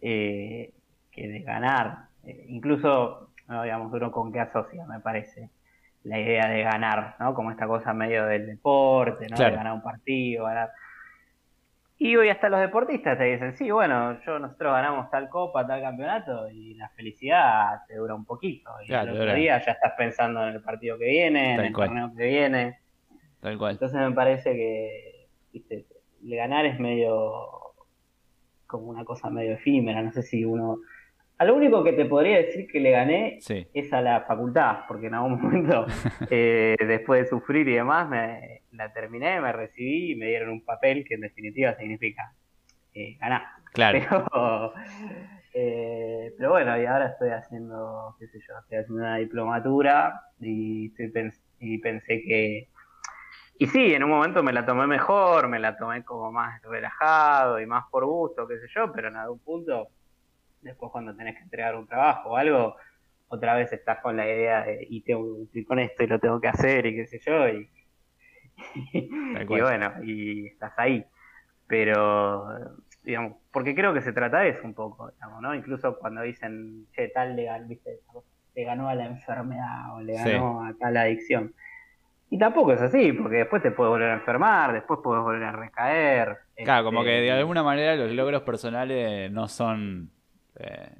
eh, 0.02 0.74
que 1.10 1.28
de 1.28 1.40
ganar. 1.40 2.08
Incluso, 2.48 3.32
no, 3.48 3.62
digamos, 3.62 3.90
uno 3.90 4.12
con 4.12 4.30
qué 4.32 4.40
asocia, 4.40 4.84
me 4.84 5.00
parece, 5.00 5.48
la 6.04 6.20
idea 6.20 6.46
de 6.46 6.62
ganar, 6.62 7.16
¿no? 7.18 7.32
Como 7.32 7.50
esta 7.50 7.66
cosa 7.66 7.94
medio 7.94 8.26
del 8.26 8.46
deporte, 8.46 9.28
¿no? 9.30 9.36
Claro. 9.36 9.52
De 9.52 9.56
ganar 9.56 9.72
un 9.72 9.82
partido, 9.82 10.44
ganar. 10.44 10.68
Y 12.02 12.16
hoy 12.16 12.30
hasta 12.30 12.48
los 12.48 12.60
deportistas 12.60 13.18
te 13.18 13.24
dicen, 13.24 13.52
sí, 13.52 13.70
bueno, 13.70 14.18
yo 14.24 14.38
nosotros 14.38 14.72
ganamos 14.72 15.10
tal 15.10 15.28
copa, 15.28 15.66
tal 15.66 15.82
campeonato, 15.82 16.48
y 16.48 16.72
la 16.74 16.88
felicidad 16.88 17.80
te 17.86 17.96
dura 17.96 18.14
un 18.14 18.24
poquito. 18.24 18.70
Y 18.82 18.86
Claro, 18.86 19.08
el 19.10 19.16
otro 19.16 19.24
dura. 19.24 19.34
día 19.34 19.58
ya 19.62 19.72
estás 19.72 19.92
pensando 19.98 20.42
en 20.48 20.54
el 20.54 20.62
partido 20.62 20.96
que 20.98 21.04
viene, 21.04 21.54
en 21.56 21.60
el 21.60 21.72
cual. 21.74 21.88
torneo 21.88 22.10
que 22.16 22.24
viene. 22.26 22.78
Tal 23.40 23.58
cual. 23.58 23.72
Entonces 23.72 24.00
me 24.00 24.12
parece 24.12 24.54
que 24.54 25.26
viste, 25.52 25.84
el 26.24 26.36
ganar 26.36 26.64
es 26.64 26.80
medio 26.80 27.48
como 28.66 28.86
una 28.86 29.04
cosa 29.04 29.28
medio 29.28 29.52
efímera. 29.52 30.00
No 30.00 30.10
sé 30.10 30.22
si 30.22 30.42
uno. 30.42 30.78
A 31.36 31.44
lo 31.44 31.54
único 31.54 31.84
que 31.84 31.92
te 31.92 32.06
podría 32.06 32.38
decir 32.38 32.66
que 32.66 32.80
le 32.80 32.92
gané 32.92 33.36
Sí. 33.42 33.66
es 33.74 33.92
a 33.92 34.00
la 34.00 34.22
facultad, 34.22 34.80
porque 34.88 35.08
en 35.08 35.14
algún 35.16 35.38
momento, 35.40 35.84
eh, 36.30 36.76
después 36.86 37.24
de 37.24 37.28
sufrir 37.28 37.68
y 37.68 37.74
demás, 37.74 38.08
me, 38.08 38.59
la 38.72 38.92
terminé, 38.92 39.40
me 39.40 39.52
recibí 39.52 40.12
y 40.12 40.16
me 40.16 40.26
dieron 40.26 40.50
un 40.50 40.64
papel 40.64 41.04
que 41.04 41.14
en 41.14 41.22
definitiva 41.22 41.74
significa 41.76 42.32
eh, 42.94 43.16
ganar. 43.18 43.42
Claro. 43.72 43.98
Pero, 44.32 44.74
eh, 45.52 46.32
pero 46.38 46.50
bueno, 46.50 46.80
y 46.80 46.86
ahora 46.86 47.06
estoy 47.08 47.30
haciendo, 47.30 48.14
qué 48.18 48.28
sé 48.28 48.38
yo, 48.38 48.54
estoy 48.60 48.78
haciendo 48.78 49.02
una 49.02 49.16
diplomatura 49.16 50.20
y, 50.40 50.86
estoy 50.86 51.06
pens- 51.08 51.42
y 51.58 51.78
pensé 51.78 52.22
que... 52.22 52.68
Y 53.58 53.66
sí, 53.66 53.92
en 53.92 54.04
un 54.04 54.10
momento 54.10 54.42
me 54.42 54.52
la 54.52 54.64
tomé 54.64 54.86
mejor, 54.86 55.48
me 55.48 55.58
la 55.58 55.76
tomé 55.76 56.04
como 56.04 56.30
más 56.32 56.62
relajado 56.62 57.60
y 57.60 57.66
más 57.66 57.84
por 57.90 58.06
gusto, 58.06 58.46
qué 58.46 58.58
sé 58.58 58.66
yo, 58.74 58.92
pero 58.92 59.08
en 59.08 59.16
algún 59.16 59.40
punto, 59.40 59.88
después 60.62 60.90
cuando 60.92 61.14
tenés 61.14 61.36
que 61.36 61.42
entregar 61.42 61.76
un 61.76 61.86
trabajo 61.86 62.30
o 62.30 62.36
algo, 62.36 62.76
otra 63.28 63.54
vez 63.54 63.72
estás 63.72 63.98
con 64.00 64.16
la 64.16 64.26
idea 64.26 64.64
de, 64.64 64.86
y 64.88 65.02
tengo 65.02 65.24
que 65.24 65.38
cumplir 65.40 65.66
con 65.66 65.78
esto 65.80 66.02
y 66.04 66.06
lo 66.06 66.18
tengo 66.18 66.40
que 66.40 66.48
hacer 66.48 66.86
y 66.86 66.94
qué 66.96 67.06
sé 67.06 67.18
yo, 67.18 67.48
y, 67.48 67.68
y 68.92 69.44
bueno, 69.44 69.92
y 70.02 70.46
estás 70.46 70.72
ahí. 70.78 71.04
Pero, 71.66 72.48
digamos, 73.04 73.36
porque 73.52 73.74
creo 73.74 73.94
que 73.94 74.02
se 74.02 74.12
trata 74.12 74.40
de 74.40 74.50
eso 74.50 74.60
un 74.64 74.74
poco, 74.74 75.10
digamos, 75.12 75.40
¿no? 75.40 75.54
Incluso 75.54 75.98
cuando 75.98 76.22
dicen, 76.22 76.86
che, 76.92 77.08
tal 77.08 77.36
le 77.36 77.48
viste, 77.66 78.00
le 78.54 78.64
ganó 78.64 78.88
a 78.88 78.94
la 78.94 79.06
enfermedad 79.06 79.94
o 79.94 80.00
le 80.00 80.16
Sí. 80.18 80.30
ganó 80.32 80.64
a 80.64 80.74
tal 80.74 80.96
adicción. 80.96 81.54
Y 82.28 82.38
tampoco 82.38 82.72
es 82.72 82.80
así, 82.80 83.12
porque 83.12 83.38
después 83.38 83.60
te 83.62 83.70
puedes 83.72 83.90
volver 83.90 84.10
a 84.10 84.14
enfermar, 84.14 84.72
después 84.72 85.00
puedes 85.02 85.22
volver 85.22 85.42
a 85.44 85.52
recaer. 85.52 86.38
Claro, 86.56 86.84
como 86.84 87.02
que 87.02 87.10
este, 87.18 87.22
de 87.22 87.32
alguna 87.32 87.62
manera 87.64 87.96
los 87.96 88.12
logros 88.12 88.42
personales 88.42 89.30
no 89.32 89.48
son, 89.48 90.10
eh, 90.56 90.92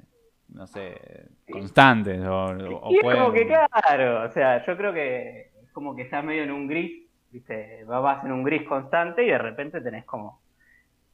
no 0.49 0.67
sé, 0.67 1.29
constantes 1.49 2.19
o, 2.25 2.45
o 2.47 2.91
Y 2.91 2.97
es 2.97 3.03
pueden... 3.03 3.21
como 3.21 3.33
que 3.33 3.45
claro, 3.47 4.23
o 4.23 4.29
sea, 4.29 4.65
yo 4.65 4.75
creo 4.75 4.93
que 4.93 5.51
es 5.63 5.71
como 5.71 5.95
que 5.95 6.01
estás 6.01 6.23
medio 6.23 6.43
en 6.43 6.51
un 6.51 6.67
gris, 6.67 7.07
viste, 7.31 7.83
vas 7.85 8.23
en 8.25 8.31
un 8.31 8.43
gris 8.43 8.67
constante 8.67 9.23
y 9.23 9.27
de 9.29 9.37
repente 9.37 9.81
tenés 9.81 10.05
como 10.05 10.41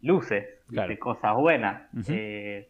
luces, 0.02 0.44
¿viste? 0.68 0.74
Claro. 0.74 1.00
cosas 1.00 1.36
buenas. 1.36 1.90
Eh, 2.10 2.70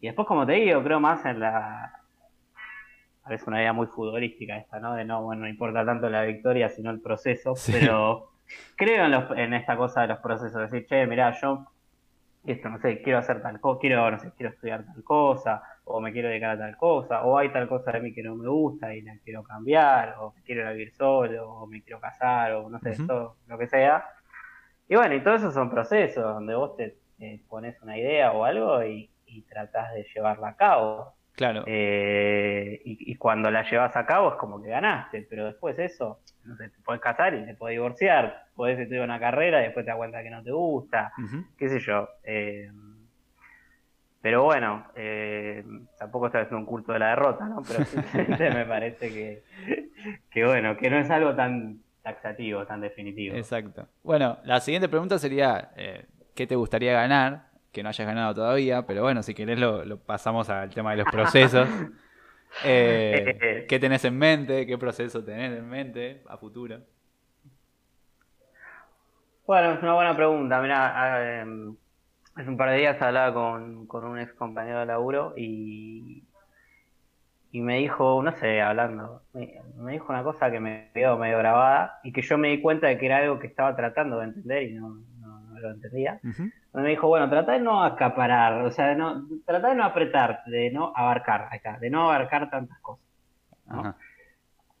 y 0.00 0.06
después, 0.06 0.26
como 0.28 0.44
te 0.46 0.52
digo, 0.52 0.82
creo 0.82 1.00
más 1.00 1.24
en 1.26 1.40
la. 1.40 2.00
Parece 3.22 3.44
una 3.48 3.60
idea 3.60 3.72
muy 3.72 3.86
futbolística 3.86 4.58
esta, 4.58 4.78
¿no? 4.78 4.94
De 4.94 5.04
no, 5.04 5.22
bueno, 5.22 5.42
no 5.42 5.48
importa 5.48 5.84
tanto 5.84 6.10
la 6.10 6.22
victoria, 6.24 6.68
sino 6.68 6.90
el 6.90 7.00
proceso, 7.00 7.56
Sí. 7.56 7.72
pero 7.72 8.32
creo 8.76 9.06
en, 9.06 9.12
los- 9.12 9.30
en 9.38 9.54
esta 9.54 9.76
cosa 9.78 10.02
de 10.02 10.08
los 10.08 10.18
procesos. 10.18 10.60
Decir, 10.70 10.86
che, 10.86 11.06
mirá, 11.06 11.30
yo 11.40 11.66
esto, 12.44 12.68
no 12.68 12.78
sé, 12.80 13.00
quiero 13.00 13.18
hacer 13.20 13.40
tal 13.40 13.58
cosa, 13.60 13.80
quiero, 13.80 14.10
no 14.10 14.18
sé, 14.18 14.30
quiero 14.36 14.52
estudiar 14.52 14.84
tal 14.84 15.02
cosa, 15.02 15.62
o 15.84 16.00
me 16.00 16.12
quiero 16.12 16.28
dedicar 16.28 16.50
a 16.52 16.58
tal 16.58 16.76
cosa, 16.76 17.22
o 17.24 17.36
hay 17.38 17.50
tal 17.52 17.68
cosa 17.68 17.92
de 17.92 18.00
mí 18.00 18.12
que 18.14 18.22
no 18.22 18.34
me 18.36 18.48
gusta 18.48 18.94
y 18.94 19.02
la 19.02 19.16
quiero 19.22 19.42
cambiar, 19.42 20.16
o 20.18 20.34
quiero 20.44 20.62
ir 20.62 20.66
a 20.66 20.72
vivir 20.72 20.92
solo, 20.94 21.50
o 21.50 21.66
me 21.66 21.82
quiero 21.82 22.00
casar, 22.00 22.52
o 22.52 22.68
no 22.70 22.78
sé, 22.80 22.90
Ujú. 22.90 23.06
todo 23.06 23.36
lo 23.46 23.58
que 23.58 23.66
sea. 23.68 24.04
Y 24.88 24.96
bueno, 24.96 25.14
y 25.14 25.20
todo 25.22 25.34
eso 25.34 25.50
son 25.50 25.70
procesos 25.70 26.24
donde 26.24 26.54
vos 26.54 26.76
te, 26.76 26.98
te 27.18 27.40
pones 27.48 27.80
una 27.82 27.96
idea 27.98 28.32
o 28.32 28.44
algo 28.44 28.82
y, 28.84 29.10
y 29.26 29.42
tratás 29.42 29.92
de 29.94 30.04
llevarla 30.14 30.48
a 30.48 30.56
cabo. 30.56 31.14
Claro. 31.34 31.64
Eh, 31.66 32.80
y, 32.84 33.12
y 33.12 33.16
cuando 33.16 33.50
la 33.50 33.68
llevas 33.68 33.96
a 33.96 34.06
cabo 34.06 34.30
es 34.30 34.34
como 34.36 34.62
que 34.62 34.68
ganaste, 34.68 35.26
pero 35.28 35.46
después 35.46 35.78
eso, 35.78 36.20
no 36.44 36.56
sé, 36.56 36.68
te 36.68 36.80
puedes 36.84 37.02
casar 37.02 37.34
y 37.34 37.44
te 37.44 37.54
puedes 37.54 37.74
divorciar, 37.74 38.44
puedes 38.54 38.78
estudiar 38.78 39.04
una 39.04 39.18
carrera 39.18 39.60
y 39.60 39.64
después 39.64 39.84
te 39.84 39.90
das 39.90 39.96
cuenta 39.98 40.22
que 40.22 40.30
no 40.30 40.42
te 40.44 40.52
gusta, 40.52 41.12
qué 41.58 41.68
sé 41.68 41.80
yo. 41.80 42.08
eh, 42.22 42.70
pero 44.24 44.42
bueno, 44.42 44.86
eh, 44.96 45.62
tampoco 45.98 46.28
estoy 46.28 46.40
haciendo 46.40 46.60
un 46.60 46.64
culto 46.64 46.94
de 46.94 46.98
la 46.98 47.10
derrota, 47.10 47.44
¿no? 47.44 47.62
Pero 47.62 47.84
me 48.54 48.64
parece 48.64 49.10
que, 49.10 49.42
que 50.30 50.46
bueno, 50.46 50.78
que 50.78 50.88
no 50.88 50.96
es 50.96 51.10
algo 51.10 51.34
tan 51.34 51.80
taxativo, 52.02 52.64
tan 52.64 52.80
definitivo. 52.80 53.36
Exacto. 53.36 53.86
Bueno, 54.02 54.38
la 54.44 54.60
siguiente 54.60 54.88
pregunta 54.88 55.18
sería, 55.18 55.72
eh, 55.76 56.06
¿qué 56.34 56.46
te 56.46 56.56
gustaría 56.56 56.94
ganar? 56.94 57.50
Que 57.70 57.82
no 57.82 57.90
hayas 57.90 58.06
ganado 58.06 58.34
todavía, 58.34 58.86
pero 58.86 59.02
bueno, 59.02 59.22
si 59.22 59.34
querés 59.34 59.58
lo, 59.58 59.84
lo 59.84 59.98
pasamos 59.98 60.48
al 60.48 60.70
tema 60.70 60.92
de 60.92 60.96
los 61.02 61.08
procesos. 61.12 61.68
Eh, 62.64 63.66
¿Qué 63.68 63.80
tenés 63.80 64.04
en 64.04 64.16
mente? 64.16 64.64
¿Qué 64.64 64.78
proceso 64.78 65.24
tenés 65.24 65.58
en 65.58 65.68
mente 65.68 66.22
a 66.28 66.36
futuro? 66.36 66.78
Bueno, 69.44 69.72
es 69.72 69.82
una 69.82 69.94
buena 69.94 70.14
pregunta. 70.14 70.62
Mira, 70.62 71.44
hace 72.36 72.48
un 72.48 72.56
par 72.56 72.70
de 72.70 72.78
días 72.78 73.00
hablaba 73.00 73.32
con, 73.34 73.86
con 73.86 74.04
un 74.04 74.18
ex 74.18 74.32
compañero 74.34 74.80
de 74.80 74.86
laburo 74.86 75.34
y, 75.36 76.24
y 77.52 77.60
me 77.60 77.78
dijo, 77.78 78.22
no 78.22 78.32
sé, 78.36 78.60
hablando, 78.60 79.22
me, 79.32 79.60
me 79.76 79.92
dijo 79.92 80.06
una 80.12 80.24
cosa 80.24 80.50
que 80.50 80.58
me 80.58 80.90
quedó 80.92 81.16
medio 81.18 81.38
grabada 81.38 82.00
y 82.02 82.12
que 82.12 82.22
yo 82.22 82.36
me 82.36 82.48
di 82.48 82.60
cuenta 82.60 82.88
de 82.88 82.98
que 82.98 83.06
era 83.06 83.18
algo 83.18 83.38
que 83.38 83.46
estaba 83.46 83.76
tratando 83.76 84.18
de 84.18 84.24
entender 84.26 84.62
y 84.64 84.74
no, 84.74 84.88
no- 85.20 85.40
no 85.40 85.60
lo 85.60 85.70
entendía. 85.70 86.20
Ujú. 86.24 86.50
Me 86.72 86.88
dijo, 86.90 87.06
bueno, 87.06 87.30
trata 87.30 87.52
de 87.52 87.60
no 87.60 87.84
acaparar, 87.84 88.62
o 88.64 88.70
sea, 88.72 88.88
de 88.88 88.96
no, 88.96 89.28
trata 89.46 89.68
de 89.68 89.74
no 89.76 89.84
apretar, 89.84 90.40
de 90.46 90.70
no 90.72 90.92
abarcar, 90.96 91.48
está, 91.52 91.78
de 91.78 91.88
no 91.90 92.02
abarcar 92.10 92.50
tantas 92.50 92.80
cosas. 92.80 93.04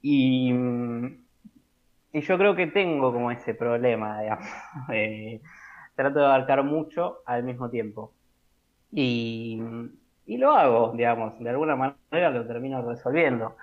Y, 0.02 0.52
y 2.12 2.20
yo 2.20 2.38
creo 2.38 2.54
que 2.54 2.68
tengo 2.68 3.12
como 3.12 3.30
ese 3.30 3.54
problema, 3.54 4.20
digamos. 4.20 4.46
Eh, 4.92 5.40
trato 5.94 6.20
de 6.20 6.26
abarcar 6.26 6.62
mucho 6.64 7.18
al 7.26 7.44
mismo 7.44 7.70
tiempo. 7.70 8.14
Y, 8.92 9.60
y 10.26 10.38
lo 10.38 10.52
hago, 10.52 10.92
digamos, 10.96 11.38
de 11.40 11.50
alguna 11.50 11.76
manera 11.76 12.30
lo 12.30 12.46
termino 12.46 12.82
resolviendo. 12.88 13.56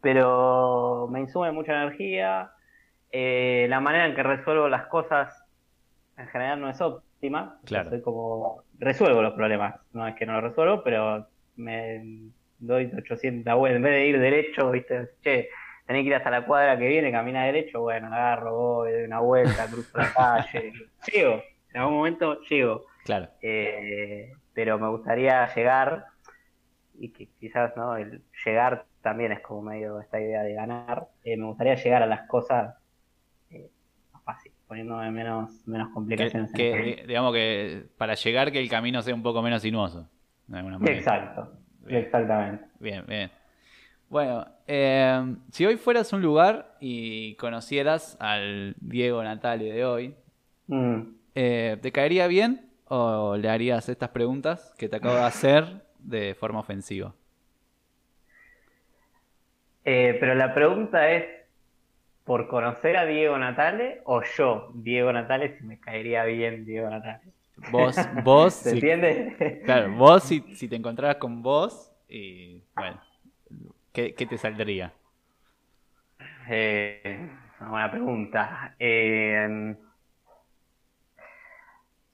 Pero 0.00 1.08
me 1.10 1.20
insume 1.20 1.52
mucha 1.52 1.72
energía. 1.82 2.52
eh, 3.10 3.66
la 3.70 3.80
manera 3.80 4.06
en 4.06 4.14
que 4.14 4.22
resuelvo 4.22 4.68
las 4.68 4.86
cosas 4.88 5.34
en 6.16 6.28
general 6.28 6.60
no 6.60 6.70
es 6.70 6.80
óptima. 6.80 7.60
Claro. 7.64 7.90
Soy 7.90 8.02
como, 8.02 8.64
resuelvo 8.78 9.22
los 9.22 9.34
problemas. 9.34 9.76
No 9.92 10.06
es 10.08 10.14
que 10.16 10.26
no 10.26 10.34
los 10.34 10.42
resuelvo, 10.44 10.82
pero 10.84 11.28
me 11.56 12.30
doy 12.58 12.92
800 12.96 13.54
vueltas. 13.56 13.76
En 13.78 13.82
vez 13.82 13.92
de 13.94 14.06
ir 14.08 14.20
derecho, 14.20 14.70
viste, 14.70 15.10
che, 15.22 15.48
tenés 15.88 16.02
que 16.04 16.08
ir 16.10 16.14
hasta 16.14 16.30
la 16.30 16.46
cuadra 16.46 16.78
que 16.78 16.86
viene, 16.86 17.10
camina 17.10 17.44
derecho, 17.46 17.80
bueno, 17.80 18.06
agarro, 18.08 18.54
voy, 18.56 18.92
doy 18.92 19.04
una 19.04 19.20
vuelta, 19.20 19.66
cruzo 19.68 19.98
la 19.98 20.12
calle. 20.12 20.72
Llego, 21.12 21.42
en 21.74 21.80
algún 21.80 21.94
momento 21.96 22.40
llego. 22.42 22.84
Claro. 23.04 23.28
Eh, 23.42 24.32
pero 24.54 24.78
me 24.78 24.88
gustaría 24.88 25.52
llegar, 25.54 26.04
y 26.98 27.10
que 27.12 27.28
quizás 27.40 27.76
no, 27.76 27.96
el 27.96 28.22
llegar 28.44 28.86
también 29.02 29.32
es 29.32 29.40
como 29.40 29.62
medio 29.62 30.00
esta 30.00 30.20
idea 30.20 30.42
de 30.42 30.54
ganar. 30.54 31.08
Eh, 31.24 31.36
me 31.36 31.46
gustaría 31.46 31.74
llegar 31.76 32.02
a 32.02 32.06
las 32.06 32.28
cosas 32.28 32.74
eh, 33.50 33.70
más 34.12 34.24
fácil, 34.24 34.52
poniéndome 34.66 35.10
menos, 35.10 35.66
menos 35.66 35.88
Que, 35.88 35.94
complicaciones 35.94 36.50
en 36.50 36.56
que, 36.56 36.66
el 36.66 36.72
camino. 36.72 36.96
di- 36.96 37.06
digamos 37.06 37.32
que 37.32 37.86
para 37.96 38.14
llegar 38.14 38.52
que 38.52 38.60
el 38.60 38.68
camino 38.68 39.00
sea 39.02 39.14
un 39.14 39.22
poco 39.22 39.42
menos 39.42 39.62
sinuoso. 39.62 40.08
De 40.46 40.58
alguna 40.58 40.78
manera. 40.78 40.98
Exacto, 40.98 41.52
Bien. 41.80 42.02
exactamente. 42.02 42.64
Bien, 42.80 43.04
bien. 43.06 43.30
Bueno, 44.08 44.46
eh, 44.66 45.36
si 45.52 45.66
hoy 45.66 45.76
fueras 45.76 46.12
un 46.12 46.22
lugar 46.22 46.76
y 46.80 47.34
conocieras 47.36 48.16
al 48.20 48.74
Diego 48.80 49.22
Natale 49.22 49.70
de 49.72 49.84
hoy, 49.84 50.14
Mm. 50.68 51.18
eh, 51.34 51.78
¿te 51.80 51.92
caería 51.92 52.26
bien 52.26 52.70
o 52.86 53.36
le 53.36 53.48
harías 53.48 53.88
estas 53.88 54.10
preguntas 54.10 54.74
que 54.78 54.88
te 54.88 54.96
acabo 54.96 55.16
de 55.16 55.22
hacer 55.24 55.86
de 55.98 56.34
forma 56.34 56.60
ofensiva? 56.60 57.14
Eh, 59.84 60.16
pero 60.20 60.34
la 60.34 60.54
pregunta 60.54 61.10
es, 61.12 61.24
¿por 62.24 62.48
conocer 62.48 62.96
a 62.96 63.06
Diego 63.06 63.38
Natale 63.38 64.02
o 64.04 64.22
yo, 64.22 64.72
Diego 64.74 65.12
Natale, 65.12 65.58
si 65.58 65.64
me 65.64 65.80
caería 65.80 66.24
bien 66.24 66.64
Diego 66.64 66.90
Natale? 66.90 67.32
Vos, 67.56 68.08
vos, 68.12 68.54
¿Se 68.62 68.70
si, 68.70 68.70
entiende? 68.72 69.36
claro, 69.62 69.92
vos 69.94 70.24
si, 70.24 70.42
si 70.54 70.68
te 70.68 70.76
encontraras 70.76 71.16
con 71.16 71.42
vos 71.42 71.92
y 72.08 72.64
bueno, 72.74 73.00
¿qué, 73.98 74.14
qué 74.14 74.26
te 74.26 74.38
saldría? 74.38 74.92
Eh, 76.48 77.28
una 77.60 77.70
buena 77.70 77.90
pregunta. 77.90 78.76
Eh, 78.78 79.74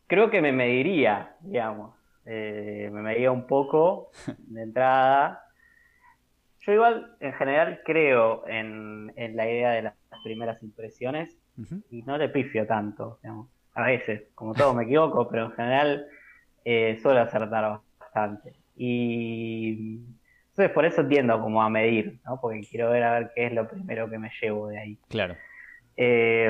creo 0.06 0.30
que 0.30 0.40
me 0.40 0.50
mediría, 0.50 1.36
digamos. 1.40 1.94
Eh, 2.24 2.88
me 2.90 3.02
mediría 3.02 3.30
un 3.30 3.46
poco 3.46 4.10
de 4.38 4.62
entrada. 4.62 5.42
Yo 6.60 6.72
igual, 6.72 7.16
en 7.20 7.34
general, 7.34 7.82
creo 7.84 8.48
en, 8.48 9.12
en 9.16 9.36
la 9.36 9.46
idea 9.46 9.72
de 9.72 9.82
las 9.82 9.94
primeras 10.22 10.62
impresiones 10.62 11.36
y 11.90 12.00
no 12.02 12.16
le 12.16 12.30
pifio 12.30 12.66
tanto, 12.66 13.18
digamos. 13.22 13.50
A 13.74 13.82
veces, 13.82 14.22
como 14.34 14.54
todo 14.54 14.72
me 14.72 14.84
equivoco, 14.84 15.28
pero 15.30 15.46
en 15.46 15.52
general 15.52 16.06
eh, 16.64 16.98
suelo 17.02 17.20
acertar 17.20 17.82
bastante. 17.98 18.54
Y 18.74 20.00
entonces 20.54 20.72
por 20.72 20.84
eso 20.84 21.04
tiendo 21.06 21.40
como 21.40 21.60
a 21.60 21.68
medir, 21.68 22.20
¿no? 22.24 22.40
Porque 22.40 22.60
quiero 22.60 22.90
ver 22.90 23.02
a 23.02 23.18
ver 23.18 23.32
qué 23.34 23.46
es 23.46 23.52
lo 23.52 23.68
primero 23.68 24.08
que 24.08 24.18
me 24.18 24.30
llevo 24.40 24.68
de 24.68 24.78
ahí. 24.78 24.98
Claro. 25.08 25.36
Eh, 25.96 26.48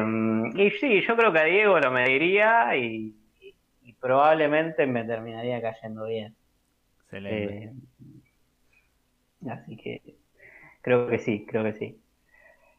y 0.57 0.71
sí, 0.73 1.01
yo 1.09 1.17
creo 1.17 1.33
que 1.33 1.38
a 1.38 1.45
Diego 1.45 1.79
lo 1.81 1.90
mediría 1.90 2.77
y, 2.77 3.17
y- 3.40 3.55
y 3.83 3.93
probablemente 3.95 4.87
me 4.87 5.05
terminaría 5.05 5.62
cayendo 5.62 6.05
bien. 6.05 6.37
Excelente. 7.05 7.64
Eh, 7.64 7.73
así 9.51 9.77
que 9.79 10.03
creo 10.83 11.09
que 11.09 11.19
sí, 11.19 11.47
creo 11.49 11.64
que 11.64 11.73
sí. 11.73 11.99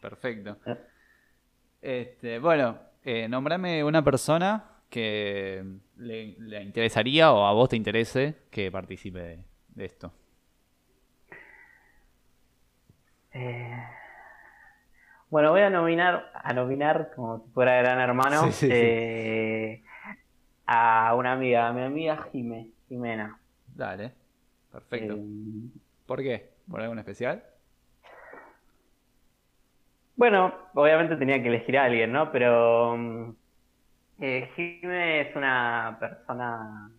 Perfecto. 0.01 0.57
Eh. 0.67 0.77
Este, 1.81 2.37
bueno, 2.37 2.77
eh, 3.03 3.27
nombrame 3.27 3.83
una 3.83 4.03
persona 4.03 4.63
que 4.91 5.63
le, 5.97 6.35
le 6.37 6.61
interesaría 6.61 7.31
o 7.33 7.45
a 7.47 7.53
vos 7.53 7.69
te 7.69 7.75
interese 7.77 8.35
que 8.51 8.71
participe 8.71 9.19
de, 9.19 9.39
de 9.69 9.85
esto. 9.85 10.13
Eh, 13.35 13.77
bueno, 15.29 15.51
voy 15.51 15.61
a 15.61 15.69
nominar, 15.69 16.31
a 16.33 16.53
nominar 16.53 17.11
como 17.15 17.39
si 17.45 17.51
fuera 17.51 17.75
Gran 17.77 17.99
Hermano, 17.99 18.41
Sí, 18.41 18.51
sí, 18.51 18.73
sí. 18.73 18.73
eh, 18.73 19.83
a 20.67 21.15
una 21.15 21.33
amiga, 21.33 21.67
a 21.69 21.73
mi 21.73 21.83
amiga 21.83 22.27
Jime, 22.31 22.71
Jimena. 22.89 23.39
Dale. 23.67 24.13
Perfecto. 24.71 25.13
Eh, 25.13 25.69
¿Por 26.05 26.21
qué? 26.23 26.53
¿Por 26.69 26.81
algo 26.81 26.93
en 26.93 26.99
especial? 26.99 27.43
bueno, 30.15 30.53
obviamente 30.73 31.17
tenía 31.17 31.41
que 31.41 31.49
elegir 31.49 31.77
a 31.77 31.85
alguien, 31.85 32.11
¿no? 32.11 32.31
Pero 32.31 32.95
mm, 32.97 33.31
eh, 34.21 34.49
Jime 34.55 35.21
es 35.21 35.35
una 35.35 35.97
persona, 35.99 36.91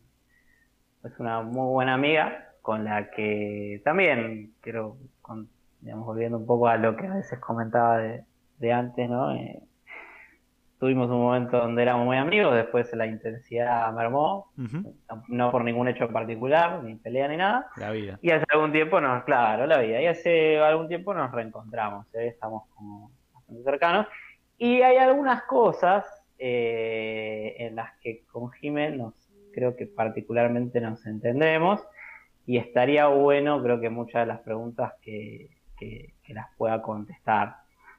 es 1.04 1.18
una 1.18 1.42
muy 1.42 1.72
buena 1.72 1.94
amiga 1.94 2.52
con 2.62 2.84
la 2.84 3.10
que 3.10 3.80
también 3.84 4.54
quiero, 4.60 4.98
con- 5.22 5.48
digamos, 5.80 6.06
volviendo 6.06 6.38
un 6.38 6.46
poco 6.46 6.68
a 6.68 6.76
lo 6.76 6.96
que 6.96 7.06
a 7.06 7.14
veces 7.14 7.38
comentaba 7.38 7.98
de, 7.98 8.24
de 8.58 8.72
antes, 8.72 9.08
¿no? 9.08 9.34
Eh, 9.34 9.62
tuvimos 10.78 11.08
un 11.10 11.20
momento 11.20 11.58
donde 11.58 11.82
éramos 11.82 12.06
muy 12.06 12.16
amigos, 12.16 12.54
después 12.54 12.92
la 12.94 13.06
intensidad 13.06 13.92
mermó, 13.92 14.52
no, 14.56 14.94
no 15.28 15.50
por 15.50 15.64
ningún 15.64 15.88
hecho 15.88 16.08
particular, 16.08 16.82
ni 16.82 16.96
pelea 16.96 17.28
ni 17.28 17.36
nada. 17.36 17.68
La 17.76 17.90
vida. 17.90 18.18
Y 18.20 18.30
hace 18.30 18.44
algún 18.52 18.72
tiempo 18.72 19.00
nos, 19.00 19.24
claro, 19.24 19.66
la 19.66 19.78
vida, 19.78 20.00
y 20.02 20.06
hace 20.06 20.58
algún 20.58 20.88
tiempo 20.88 21.14
nos 21.14 21.32
reencontramos, 21.32 22.06
¿eh? 22.14 22.28
estamos 22.28 22.64
como 22.74 23.10
bastante 23.32 23.62
cercanos. 23.62 24.06
Y 24.58 24.82
hay 24.82 24.96
algunas 24.96 25.42
cosas 25.44 26.04
eh, 26.38 27.54
en 27.58 27.76
las 27.76 27.92
que 28.00 28.24
con 28.30 28.50
Jiménez 28.52 28.98
nos, 28.98 29.14
creo 29.54 29.76
que 29.76 29.86
particularmente 29.86 30.80
nos 30.80 31.06
entendemos. 31.06 31.80
y 32.46 32.58
estaría 32.58 33.06
bueno, 33.08 33.62
creo 33.62 33.80
que 33.80 33.90
muchas 33.90 34.22
de 34.22 34.26
las 34.26 34.40
preguntas 34.40 34.92
que, 35.02 35.48
que, 35.76 36.14
que 36.24 36.34
las 36.34 36.46
pueda 36.56 36.80
contestar. 36.82 37.56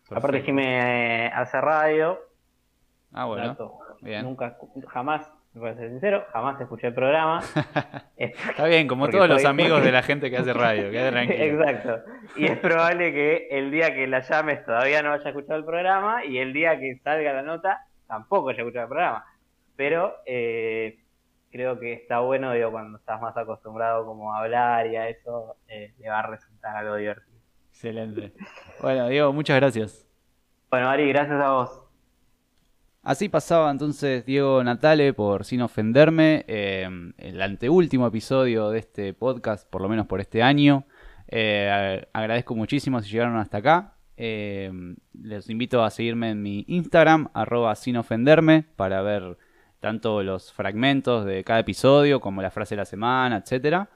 Aparte. 0.10 0.42
Jimé 0.42 1.28
hace 1.34 1.60
radio, 1.62 2.20
Ah, 3.14 3.26
bueno. 3.26 3.58
bien. 4.02 4.24
nunca, 4.24 4.58
jamás, 4.88 5.30
voy 5.54 5.70
a 5.70 5.76
ser 5.76 5.90
sincero, 5.90 6.26
jamás 6.32 6.60
escuché 6.62 6.88
el 6.88 6.94
programa. 6.94 7.42
Es- 8.18 8.34
Está 8.50 8.66
bien, 8.66 8.88
como 8.88 9.10
todos 9.10 9.28
los 9.28 9.44
amigos 9.46 9.84
de 9.84 9.92
la 9.92 10.02
gente 10.04 10.30
que 10.30 10.38
hace 10.38 10.54
radio, 10.54 10.92
quede 10.92 11.12
tranquilo. 11.12 11.44
Exacto. 11.64 12.12
Y 12.36 12.46
es 12.46 12.58
probable 12.60 13.12
que 13.14 13.48
el 13.52 13.72
día 13.72 13.94
que 13.94 14.08
la 14.08 14.22
llames 14.22 14.64
todavía 14.66 15.02
no 15.04 15.14
haya 15.14 15.30
escuchado 15.30 15.58
el 15.60 15.66
programa 15.66 16.24
y 16.26 16.38
el 16.38 16.54
día 16.54 16.80
que 16.80 16.98
salga 17.04 17.34
la 17.34 17.42
nota 17.44 17.86
tampoco 18.08 18.50
haya 18.50 18.60
escuchado 18.60 18.84
el 18.86 18.90
programa. 18.90 19.26
Pero 19.76 20.16
eh, 20.26 21.00
creo 21.52 21.80
que 21.80 21.94
está 21.94 22.20
bueno, 22.20 22.52
digo, 22.54 22.72
cuando 22.72 22.98
estás 22.98 23.20
más 23.22 23.36
acostumbrado 23.38 24.06
como 24.06 24.34
a 24.34 24.40
hablar 24.40 24.88
y 24.88 24.96
a 24.96 25.10
eso, 25.10 25.56
eh, 25.68 25.94
le 26.00 26.10
va 26.10 26.20
a 26.20 26.28
resultar 26.28 26.76
algo 26.78 26.96
divertido. 26.96 27.37
Excelente. 27.78 28.34
Bueno, 28.82 29.08
Diego, 29.08 29.32
muchas 29.34 29.56
gracias. 29.58 30.08
Bueno, 30.72 30.90
Ari, 30.90 31.10
gracias 31.10 31.40
a 31.40 31.52
vos. 31.52 31.82
Así 33.04 33.30
pasaba 33.30 33.70
entonces 33.70 34.26
Diego 34.26 34.64
Natale 34.64 35.14
por 35.14 35.46
Sin 35.46 35.62
Ofenderme, 35.62 36.44
eh, 36.48 36.90
el 37.20 37.40
anteúltimo 37.40 38.08
episodio 38.08 38.72
de 38.72 38.80
este 38.80 39.14
podcast, 39.14 39.70
por 39.70 39.84
lo 39.84 39.90
menos 39.90 40.08
por 40.08 40.20
este 40.20 40.42
año. 40.42 40.86
Eh, 41.28 42.04
agradezco 42.14 42.56
muchísimo 42.56 43.00
si 43.04 43.12
llegaron 43.12 43.38
hasta 43.38 43.60
acá. 43.60 43.94
Eh, 44.18 44.72
les 45.14 45.48
invito 45.48 45.84
a 45.84 45.92
seguirme 45.92 46.32
en 46.32 46.42
mi 46.42 46.66
Instagram, 46.68 47.30
arroba 47.36 47.76
sin 47.76 47.98
ofenderme, 47.98 48.66
para 48.76 49.04
ver 49.04 49.38
tanto 49.80 50.24
los 50.24 50.52
fragmentos 50.52 51.26
de 51.26 51.44
cada 51.44 51.60
episodio 51.60 52.22
como 52.22 52.42
la 52.42 52.50
frase 52.50 52.74
de 52.74 52.82
la 52.82 52.86
semana, 52.86 53.38
etcétera. 53.38 53.88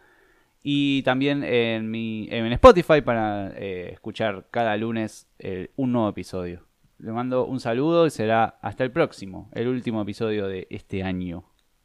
Y 0.64 1.02
también 1.04 1.44
en, 1.44 1.90
mi, 1.90 2.28
en 2.30 2.52
Spotify 2.54 3.02
para 3.02 3.52
eh, 3.56 3.90
escuchar 3.94 4.48
cada 4.52 4.78
lunes 4.78 5.28
eh, 5.40 5.72
un 5.76 5.92
nuevo 5.92 6.10
episodio. 6.10 6.68
Le 7.00 7.12
mando 7.12 7.46
un 7.46 7.60
saludo 7.60 8.06
y 8.06 8.12
será 8.12 8.60
hasta 8.62 8.84
el 8.84 8.92
próximo, 8.92 9.50
el 9.54 9.68
último 9.68 10.02
episodio 10.04 10.48
de 10.48 10.68
este 10.70 11.04
año. 11.04 11.51